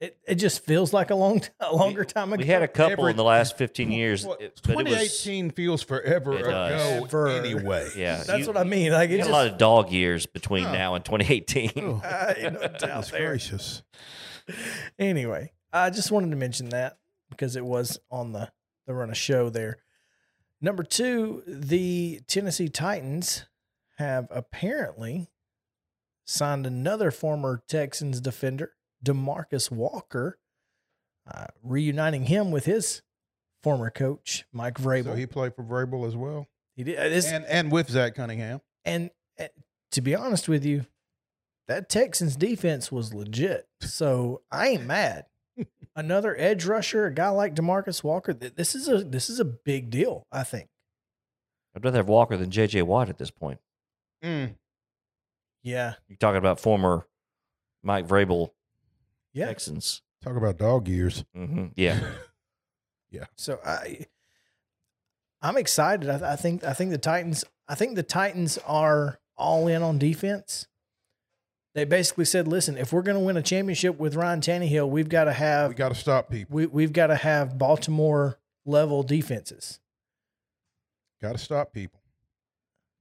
it 0.00 0.16
it 0.26 0.34
just 0.36 0.64
feels 0.64 0.92
like 0.92 1.10
a 1.10 1.14
long 1.14 1.42
a 1.60 1.74
longer 1.74 2.04
time 2.04 2.32
ago. 2.32 2.40
we 2.42 2.46
had 2.46 2.62
a 2.62 2.68
couple 2.68 2.92
Every- 3.04 3.10
in 3.12 3.16
the 3.16 3.24
last 3.24 3.56
fifteen 3.58 3.90
years. 3.90 4.24
Well, 4.24 4.36
it- 4.40 4.60
but 4.64 4.76
was- 4.76 4.84
2018 4.86 5.50
feels 5.50 5.82
forever 5.82 6.32
ago 6.36 6.50
does. 6.50 7.02
Ever. 7.04 7.28
anyway. 7.28 7.88
yeah, 7.96 8.22
That's 8.24 8.40
you- 8.40 8.46
what 8.46 8.56
I 8.56 8.64
mean. 8.64 8.92
Like 8.92 9.10
you 9.10 9.16
it 9.16 9.18
just 9.18 9.30
a 9.30 9.32
lot 9.32 9.46
of 9.46 9.58
dog 9.58 9.90
years 9.90 10.26
between 10.26 10.64
Huh. 10.64 10.72
now 10.72 10.94
and 10.94 11.04
2018. 11.04 11.72
Oh, 11.76 12.00
uh, 12.04 12.34
you 12.36 12.50
know, 12.50 12.60
it's 12.60 12.74
out 12.74 12.80
goodness 12.80 13.10
there. 13.10 13.28
gracious. 13.28 13.82
Anyway, 14.98 15.52
I 15.72 15.90
just 15.90 16.10
wanted 16.10 16.30
to 16.30 16.36
mention 16.36 16.68
that 16.70 16.98
because 17.30 17.56
it 17.56 17.64
was 17.64 17.98
on 18.10 18.32
the 18.32 18.50
the 18.86 18.94
run 18.94 19.10
of 19.10 19.16
show 19.16 19.48
there. 19.48 19.78
Number 20.60 20.82
two, 20.82 21.42
the 21.46 22.20
Tennessee 22.26 22.68
Titans 22.68 23.44
have 23.98 24.26
apparently 24.30 25.30
signed 26.26 26.66
another 26.66 27.10
former 27.10 27.62
Texans 27.68 28.20
defender, 28.20 28.72
Demarcus 29.04 29.70
Walker, 29.70 30.38
uh, 31.32 31.46
reuniting 31.62 32.24
him 32.24 32.50
with 32.50 32.64
his 32.64 33.02
former 33.62 33.90
coach, 33.90 34.44
Mike 34.52 34.74
Vrabel. 34.78 35.04
So 35.04 35.14
he 35.14 35.26
played 35.26 35.54
for 35.54 35.62
Vrabel 35.62 36.06
as 36.06 36.16
well, 36.16 36.48
he 36.76 36.84
did, 36.84 36.98
uh, 36.98 37.08
this, 37.08 37.26
and 37.26 37.44
and 37.46 37.70
with 37.70 37.88
Zach 37.90 38.14
Cunningham. 38.14 38.60
and, 38.84 39.10
and 39.36 39.50
to 39.92 40.00
be 40.00 40.14
honest 40.14 40.48
with 40.48 40.64
you, 40.64 40.86
that 41.68 41.88
Texans 41.88 42.36
defense 42.36 42.90
was 42.90 43.14
legit. 43.14 43.68
So 43.80 44.42
I 44.50 44.68
ain't 44.68 44.86
mad. 44.86 45.26
Another 45.96 46.34
edge 46.36 46.66
rusher, 46.66 47.06
a 47.06 47.14
guy 47.14 47.28
like 47.28 47.54
Demarcus 47.54 48.02
Walker. 48.02 48.32
This 48.34 48.74
is 48.74 48.88
a 48.88 49.04
this 49.04 49.30
is 49.30 49.38
a 49.38 49.44
big 49.44 49.90
deal. 49.90 50.26
I 50.32 50.42
think. 50.42 50.68
I'd 51.76 51.84
rather 51.84 51.98
have 51.98 52.08
Walker 52.08 52.36
than 52.36 52.50
J.J. 52.50 52.82
Watt 52.82 53.08
at 53.08 53.18
this 53.18 53.30
point. 53.30 53.58
Mm. 54.22 54.54
Yeah, 55.62 55.94
You're 56.08 56.18
talking 56.18 56.38
about 56.38 56.60
former 56.60 57.06
Mike 57.82 58.06
Vrabel 58.06 58.50
yeah. 59.34 59.46
Texans. 59.46 60.00
Talk 60.22 60.36
about 60.36 60.56
dog 60.56 60.88
years. 60.88 61.24
hmm 61.34 61.66
Yeah. 61.76 62.00
Yeah. 63.10 63.26
So 63.36 63.60
I, 63.64 64.06
I'm 65.40 65.56
excited. 65.56 66.08
I, 66.10 66.32
I 66.32 66.36
think 66.36 66.64
I 66.64 66.72
think 66.72 66.90
the 66.90 66.98
Titans. 66.98 67.44
I 67.68 67.76
think 67.76 67.94
the 67.94 68.02
Titans 68.02 68.58
are 68.66 69.20
all 69.36 69.68
in 69.68 69.82
on 69.82 69.98
defense. 69.98 70.66
They 71.76 71.84
basically 71.84 72.24
said, 72.24 72.48
"Listen, 72.48 72.76
if 72.76 72.92
we're 72.92 73.02
going 73.02 73.16
to 73.16 73.24
win 73.24 73.36
a 73.36 73.42
championship 73.42 74.00
with 74.00 74.16
Ryan 74.16 74.40
Tannehill, 74.40 74.88
we've 74.88 75.08
got 75.08 75.24
to 75.24 75.32
have 75.32 75.68
We 75.68 75.74
got 75.76 75.90
to 75.90 75.94
stop 75.94 76.28
people. 76.28 76.56
we 76.56 76.66
we've 76.66 76.92
got 76.92 77.06
to 77.08 77.14
have 77.14 77.56
Baltimore 77.56 78.40
level 78.66 79.04
defenses." 79.04 79.78
Got 81.22 81.32
to 81.32 81.38
stop 81.38 81.72
people. 81.72 82.00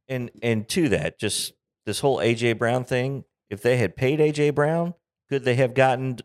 and 0.08 0.30
and 0.44 0.68
to 0.70 0.90
that, 0.90 1.18
just 1.20 1.54
this 1.88 2.02
whole 2.02 2.18
AJ 2.18 2.60
Brown 2.60 2.84
thing. 2.84 3.24
If 3.50 3.64
they 3.64 3.78
had 3.78 3.96
paid 3.96 4.20
AJ 4.20 4.54
Brown, 4.54 4.94
could 5.34 5.44
they 5.46 5.56
have 5.56 5.74
gotten? 5.74 6.20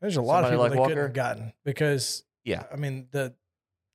There's 0.00 0.16
a 0.16 0.22
lot 0.22 0.44
of 0.44 0.50
people 0.50 0.64
like 0.64 0.72
they 0.72 0.78
couldn't 0.78 0.98
have 0.98 1.12
gotten 1.12 1.52
because 1.64 2.24
Yeah, 2.44 2.64
I 2.72 2.76
mean 2.76 3.08
the 3.10 3.34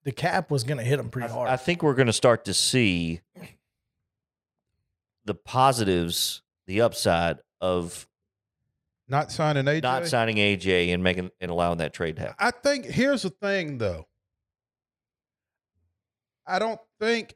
the 0.04 0.12
cap 0.12 0.52
was 0.52 0.64
going 0.64 0.78
to 0.78 0.84
hit 0.84 0.98
them 0.98 1.10
pretty 1.10 1.28
I, 1.28 1.32
hard. 1.32 1.50
I 1.50 1.58
think 1.58 1.82
we're 1.82 1.96
going 1.96 2.08
to 2.08 2.14
start 2.14 2.46
to 2.46 2.54
see 2.54 3.22
the 5.26 5.34
positives, 5.34 6.44
the 6.68 6.82
upside 6.82 7.40
of 7.60 8.08
Not 9.08 9.32
signing 9.32 9.66
AJ. 9.66 9.82
not 9.82 10.08
signing 10.08 10.38
AJ 10.38 10.94
and 10.94 11.04
making 11.04 11.32
and 11.40 11.50
allowing 11.50 11.80
that 11.80 11.94
trade 11.94 12.18
to 12.18 12.22
happen. 12.22 12.36
I 12.38 12.52
think 12.52 12.86
here's 12.86 13.24
the 13.24 13.32
thing, 13.32 13.80
though. 13.80 14.08
I 16.46 16.60
don't 16.60 16.80
think 17.00 17.36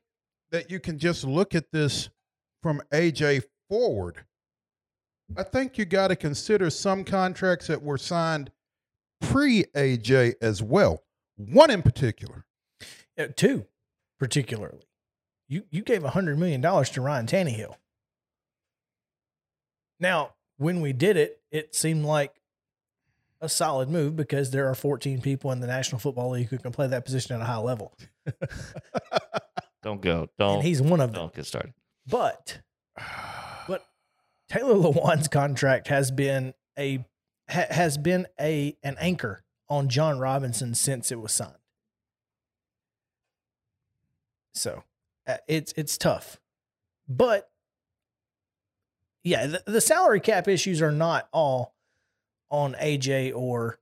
that 0.52 0.70
you 0.70 0.80
can 0.80 1.00
just 1.00 1.24
look 1.24 1.56
at 1.56 1.72
this 1.72 2.10
from 2.62 2.82
AJ 2.92 3.44
forward. 3.70 4.26
I 5.38 5.44
think 5.44 5.78
you 5.78 5.86
got 5.86 6.10
to 6.10 6.16
consider 6.16 6.70
some 6.70 7.04
contracts 7.04 7.68
that 7.68 7.82
were 7.82 7.98
signed 7.98 8.52
pre 9.22 9.64
AJ 9.76 10.36
as 10.42 10.62
well. 10.62 11.04
One 11.38 11.72
in 11.72 11.82
particular. 11.82 12.46
Uh, 13.18 13.28
two, 13.36 13.66
particularly. 14.20 14.88
You 15.48 15.64
you 15.70 15.82
gave 15.82 16.04
hundred 16.04 16.38
million 16.40 16.62
dollars 16.62 16.90
to 16.92 17.02
Ryan 17.02 17.28
Tannehill. 17.28 17.76
Now, 20.00 20.34
when 20.58 20.82
we 20.82 20.94
did 20.94 21.18
it, 21.18 21.42
it 21.52 21.76
seemed 21.76 22.06
like 22.06 22.42
a 23.42 23.50
solid 23.50 23.90
move 23.90 24.16
because 24.16 24.52
there 24.52 24.68
are 24.70 24.76
14 24.76 25.22
people 25.22 25.52
in 25.52 25.60
the 25.60 25.68
National 25.68 26.00
Football 26.00 26.32
League 26.32 26.48
who 26.48 26.58
can 26.58 26.72
play 26.72 26.88
that 26.88 27.06
position 27.06 27.36
at 27.36 27.42
a 27.42 27.46
high 27.46 27.58
level, 27.58 27.94
Don't 29.84 30.02
go. 30.02 30.28
Don't. 30.40 30.56
and 30.56 30.64
he's 30.64 30.82
one 30.82 31.00
of 31.00 31.12
them. 31.12 31.22
don't 31.22 31.34
get 31.34 31.46
started. 31.46 31.74
But 32.08 32.60
but 32.98 33.55
Taylor 34.50 34.76
Lewan's 34.76 35.28
contract 35.28 35.88
has 35.88 36.12
been 36.12 36.54
a 36.78 37.06
ha, 37.50 37.66
has 37.70 37.98
been 37.98 38.28
a 38.40 38.78
an 38.84 38.96
anchor 39.00 39.44
on 39.70 39.90
Jon 39.90 40.20
Robinson 40.20 40.76
since 40.76 41.12
it 41.12 41.20
was 41.20 41.32
signed. 41.32 41.54
So 44.54 44.84
uh, 45.28 45.38
it's 45.48 45.74
it's 45.76 45.98
tough, 45.98 46.40
but 47.08 47.50
yeah, 49.24 49.48
the, 49.48 49.64
the 49.66 49.82
salary 49.82 50.20
cap 50.20 50.48
issues 50.48 50.82
are 50.82 50.92
not 50.92 51.28
all 51.34 51.74
on 52.52 52.76
AJ 52.76 53.36
or 53.36 53.80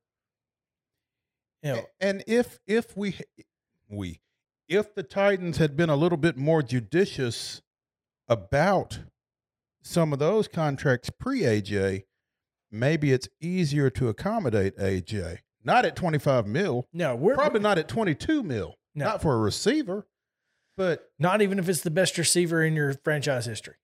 you 1.61 1.73
know, 1.73 1.85
And 2.01 2.23
if 2.27 2.59
if 2.67 2.95
we 2.97 3.15
we 3.89 4.19
if 4.67 4.93
the 4.93 5.03
Titans 5.03 5.57
had 5.57 5.77
been 5.77 5.89
a 5.89 5.95
little 5.95 6.17
bit 6.17 6.35
more 6.35 6.61
judicious 6.61 7.61
about 8.27 8.99
some 9.83 10.13
of 10.13 10.19
those 10.19 10.47
contracts 10.47 11.09
pre 11.09 11.41
AJ, 11.41 12.03
maybe 12.71 13.11
it's 13.11 13.27
easier 13.39 13.89
to 13.91 14.09
accommodate 14.09 14.77
AJ. 14.77 15.39
Not 15.63 15.85
at 15.85 15.95
25 15.95 16.47
mil, 16.47 16.87
no, 16.91 17.15
we're 17.15 17.35
probably 17.35 17.61
not 17.61 17.77
at 17.77 17.87
22 17.87 18.43
mil. 18.43 18.75
No. 18.95 19.05
Not 19.05 19.21
for 19.21 19.33
a 19.33 19.37
receiver, 19.37 20.07
but 20.77 21.09
not 21.17 21.41
even 21.41 21.57
if 21.57 21.69
it's 21.69 21.81
the 21.81 21.91
best 21.91 22.17
receiver 22.17 22.63
in 22.63 22.75
your 22.75 22.93
franchise 23.03 23.45
history. 23.45 23.75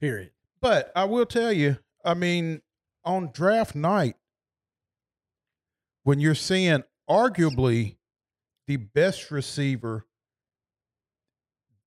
Period. 0.00 0.30
But 0.60 0.90
I 0.94 1.04
will 1.04 1.26
tell 1.26 1.52
you, 1.52 1.78
I 2.04 2.14
mean, 2.14 2.60
on 3.04 3.30
draft 3.32 3.74
night, 3.74 4.16
when 6.02 6.20
you're 6.20 6.34
seeing 6.34 6.82
arguably 7.08 7.96
the 8.66 8.76
best 8.76 9.30
receiver 9.30 10.06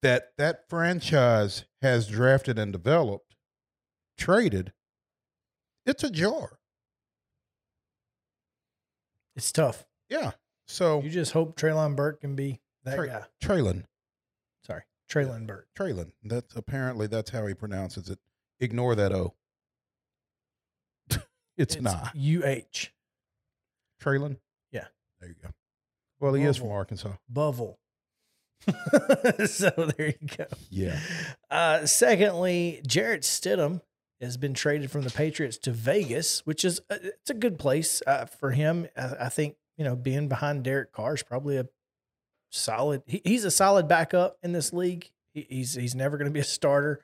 that 0.02 0.30
that 0.38 0.70
franchise 0.70 1.66
has 1.82 2.08
drafted 2.08 2.58
and 2.58 2.72
developed, 2.72 3.35
traded, 4.18 4.74
it's 5.86 6.04
a 6.04 6.10
jar. 6.10 6.60
It's 9.36 9.52
tough. 9.52 9.86
Yeah. 10.10 10.32
So 10.68 11.02
You 11.02 11.10
just 11.10 11.34
hope 11.34 11.56
Treylon 11.60 11.96
Burke 11.96 12.22
can 12.22 12.36
be 12.36 12.60
that 12.84 12.96
Tra- 12.96 13.08
guy. 13.08 13.24
Treylon, 13.44 13.84
Sorry, 14.66 14.84
Treylon 15.10 15.46
Burke. 15.46 15.68
Treylon. 15.78 16.12
That's 16.24 16.56
apparently 16.56 17.08
that's 17.08 17.30
how 17.32 17.46
he 17.46 17.54
pronounces 17.54 18.10
it. 18.10 18.20
Ignore 18.60 18.96
that 18.96 19.12
O. 19.12 19.34
it's, 21.58 21.80
not 21.80 22.16
U 22.16 22.44
H. 22.46 22.94
Treylon. 24.02 24.38
Yeah. 24.72 24.86
There 25.20 25.30
you 25.30 25.36
go. 25.42 25.50
Well, 26.20 26.34
he 26.34 26.44
is 26.44 26.58
from 26.58 26.72
Arkansas. 26.72 27.14
Buvel. 27.32 27.78
so 29.46 29.70
there 29.98 30.08
you 30.08 30.28
go. 30.38 30.46
Yeah. 30.72 30.98
Uh, 31.52 31.86
secondly, 31.86 32.82
Jarrett 32.88 33.22
Stidham 33.22 33.82
has 34.22 34.38
been 34.38 34.54
traded 34.54 34.90
from 34.92 35.02
the 35.02 35.10
Patriots 35.12 35.58
to 35.60 35.72
Vegas, 35.72 36.40
which 36.46 36.64
is 36.66 36.82
a, 36.90 36.96
it's 37.08 37.30
a 37.30 37.34
good 37.34 37.60
place 37.60 38.02
uh, 38.08 38.26
for 38.26 38.52
him. 38.52 38.88
I, 38.98 39.16
I 39.26 39.30
think 39.30 39.56
you 39.78 39.84
know 39.84 39.96
being 39.96 40.28
behind 40.28 40.64
Derek 40.64 40.92
Carr 40.92 41.16
is 41.16 41.24
probably 41.24 41.58
a 41.58 41.66
solid. 42.52 43.04
He, 43.06 43.22
he's 43.24 43.44
a 43.46 43.52
solid 43.52 43.88
backup 43.88 44.38
in 44.44 44.52
this 44.54 44.72
league. 44.74 45.10
He, 45.34 45.46
he's 45.50 45.74
he's 45.76 45.96
never 45.96 46.18
going 46.18 46.28
to 46.30 46.34
be 46.34 46.40
a 46.40 46.44
starter, 46.46 47.04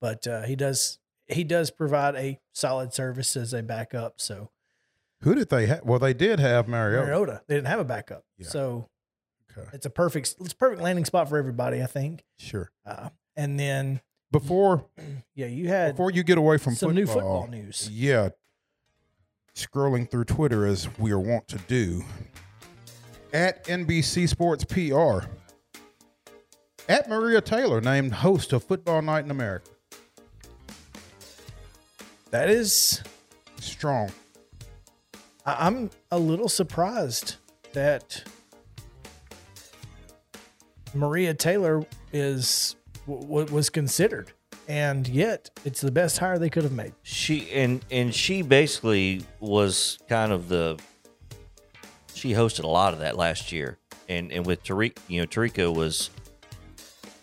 but 0.00 0.26
uh, 0.26 0.42
he 0.42 0.56
does 0.56 0.98
he 1.26 1.44
does 1.44 1.70
provide 1.70 2.14
a 2.16 2.40
solid 2.52 2.92
service 2.92 3.36
as 3.36 3.52
a 3.52 3.62
backup. 3.62 4.20
So 4.20 4.50
Who 5.22 5.34
did 5.34 5.48
they 5.48 5.66
have? 5.66 5.82
Well, 5.84 5.98
they 5.98 6.14
did 6.14 6.38
have 6.40 6.68
Mariota. 6.68 7.06
Mariota, 7.06 7.42
they 7.48 7.54
didn't 7.56 7.68
have 7.68 7.80
a 7.80 7.84
backup, 7.84 8.24
Yeah. 8.38 8.48
so 8.48 8.88
Okay. 9.56 9.68
it's 9.74 9.84
a 9.86 9.90
perfect 9.90 10.34
it's 10.40 10.52
a 10.52 10.56
perfect 10.56 10.80
landing 10.80 11.04
spot 11.04 11.28
for 11.28 11.36
everybody. 11.38 11.82
I 11.82 11.86
think. 11.86 12.24
Sure. 12.38 12.70
Uh, 12.86 13.10
and 13.36 13.58
then 13.60 14.00
Before 14.32 14.86
yeah, 15.34 15.46
you 15.46 15.68
had 15.68 15.92
before 15.92 16.10
you 16.10 16.24
get 16.24 16.38
away 16.38 16.56
from 16.58 16.74
some 16.74 16.88
football, 16.88 16.94
new 16.94 17.06
football 17.06 17.46
news. 17.48 17.88
Yeah. 17.92 18.30
Scrolling 19.54 20.10
through 20.10 20.24
Twitter 20.24 20.64
as 20.66 20.88
we 20.98 21.12
are 21.12 21.18
wont 21.20 21.46
to 21.48 21.58
do. 21.68 22.02
At 23.34 23.64
NBC 23.64 24.28
Sports 24.28 24.64
PR. 24.64 25.26
At 26.88 27.08
Maria 27.08 27.40
Taylor 27.42 27.80
named 27.80 28.12
host 28.14 28.52
of 28.52 28.64
Football 28.64 29.02
Night 29.02 29.24
in 29.24 29.30
America. 29.30 29.70
That 32.30 32.48
is, 32.48 33.02
Strong. 33.60 34.10
I- 35.44 35.66
I'm 35.66 35.90
a 36.10 36.18
little 36.18 36.48
surprised 36.48 37.36
that 37.74 38.24
Maria 40.94 41.34
Taylor 41.34 41.84
is 42.12 42.74
what 43.06 43.50
was 43.50 43.70
considered, 43.70 44.32
and 44.68 45.06
yet 45.08 45.50
it's 45.64 45.80
the 45.80 45.90
best 45.90 46.18
hire 46.18 46.38
they 46.38 46.50
could 46.50 46.62
have 46.62 46.72
made. 46.72 46.92
She 47.02 47.50
and 47.50 47.84
and 47.90 48.14
she 48.14 48.42
basically 48.42 49.24
was 49.40 49.98
kind 50.08 50.32
of 50.32 50.48
the. 50.48 50.78
She 52.14 52.32
hosted 52.32 52.64
a 52.64 52.68
lot 52.68 52.92
of 52.92 53.00
that 53.00 53.16
last 53.16 53.52
year, 53.52 53.78
and 54.08 54.30
and 54.30 54.46
with 54.46 54.62
Tirico, 54.62 54.98
you 55.08 55.20
know, 55.20 55.26
Tirico 55.26 55.74
was 55.74 56.10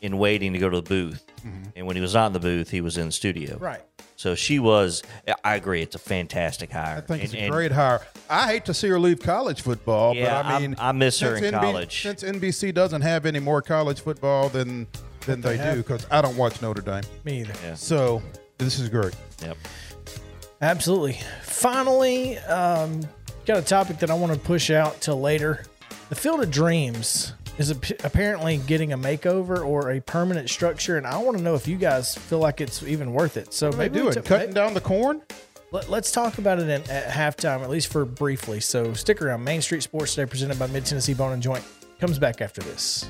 in 0.01 0.17
waiting 0.17 0.53
to 0.53 0.59
go 0.59 0.69
to 0.69 0.77
the 0.77 0.89
booth, 0.89 1.25
mm-hmm. 1.37 1.69
and 1.75 1.87
when 1.87 1.95
he 1.95 2.01
was 2.01 2.13
not 2.13 2.27
in 2.27 2.33
the 2.33 2.39
booth, 2.39 2.69
he 2.69 2.81
was 2.81 2.97
in 2.97 3.07
the 3.07 3.11
studio. 3.11 3.57
Right. 3.57 3.81
So 4.19 4.35
she 4.35 4.59
was. 4.59 5.01
I 5.45 5.55
agree. 5.55 5.81
It's 5.81 5.95
a 5.95 5.99
fantastic 5.99 6.71
hire. 6.73 6.97
I 6.97 7.01
think 7.01 7.23
it's 7.23 7.31
And- 7.31 7.41
a 7.41 7.45
and 7.45 7.53
great 7.53 7.71
hire. 7.71 8.01
I 8.29 8.47
hate 8.47 8.65
to 8.65 8.73
see 8.73 8.89
her 8.89 8.99
leave 8.99 9.21
college 9.21 9.61
football, 9.61 10.13
Yeah, 10.13 10.43
but 10.43 10.45
I 10.45 10.59
mean, 10.59 10.75
I 10.77 10.91
miss 10.91 11.21
her 11.21 11.35
since 11.35 11.47
in 11.47 11.53
college. 11.53 12.01
Since 12.01 12.23
NBC 12.23 12.73
doesn't 12.73 13.01
have 13.01 13.25
any 13.25 13.39
more 13.39 13.61
college 13.61 14.01
football 14.01 14.49
than 14.49 14.87
than 15.29 15.41
they 15.41 15.57
they, 15.57 15.71
do, 15.75 15.77
because 15.77 16.05
I 16.11 16.21
don't 16.21 16.35
watch 16.37 16.61
Notre 16.61 16.81
Dame. 16.81 17.03
Me 17.23 17.41
either. 17.41 17.53
Yeah. 17.63 17.75
So 17.75 18.21
this 18.57 18.79
is 18.79 18.89
great. 18.89 19.15
Yep. 19.41 19.57
Absolutely. 20.61 21.17
Finally, 21.43 22.37
um, 22.39 23.01
got 23.45 23.57
a 23.57 23.61
topic 23.61 23.99
that 23.99 24.11
I 24.11 24.13
want 24.13 24.33
to 24.33 24.39
push 24.39 24.69
out 24.69 24.99
till 25.01 25.19
later. 25.19 25.63
The 26.09 26.15
Field 26.15 26.41
of 26.41 26.51
Dreams 26.51 27.33
is 27.57 27.71
ap- 27.71 28.03
apparently 28.03 28.57
getting 28.57 28.91
a 28.93 28.97
makeover 28.97 29.65
or 29.65 29.91
a 29.91 30.01
permanent 30.01 30.49
structure, 30.49 30.97
and 30.97 31.05
I 31.07 31.17
want 31.19 31.37
to 31.37 31.43
know 31.43 31.55
if 31.55 31.67
you 31.67 31.77
guys 31.77 32.15
feel 32.15 32.39
like 32.39 32.61
it's 32.61 32.83
even 32.83 33.13
worth 33.13 33.37
it. 33.37 33.53
So 33.53 33.67
What 33.69 33.77
maybe 33.77 33.99
we 33.99 34.11
doing? 34.11 34.13
t- 34.15 34.21
Cutting 34.21 34.53
down 34.53 34.73
the 34.73 34.81
corn? 34.81 35.21
Let, 35.71 35.87
us 35.89 36.11
talk 36.11 36.39
about 36.39 36.57
it 36.59 36.67
in, 36.67 36.81
at 36.89 37.09
halftime, 37.09 37.61
at 37.61 37.69
least 37.69 37.91
for 37.91 38.03
briefly. 38.03 38.59
So 38.59 38.93
stick 38.93 39.21
around. 39.21 39.43
Main 39.43 39.61
Street 39.61 39.83
Sports 39.83 40.15
Today, 40.15 40.27
presented 40.27 40.57
by 40.57 40.65
Mid 40.67 40.83
Tennessee 40.85 41.13
Bone 41.13 41.31
and 41.31 41.43
Joint, 41.43 41.63
comes 41.99 42.17
back 42.17 42.41
after 42.41 42.61
this. 42.61 43.07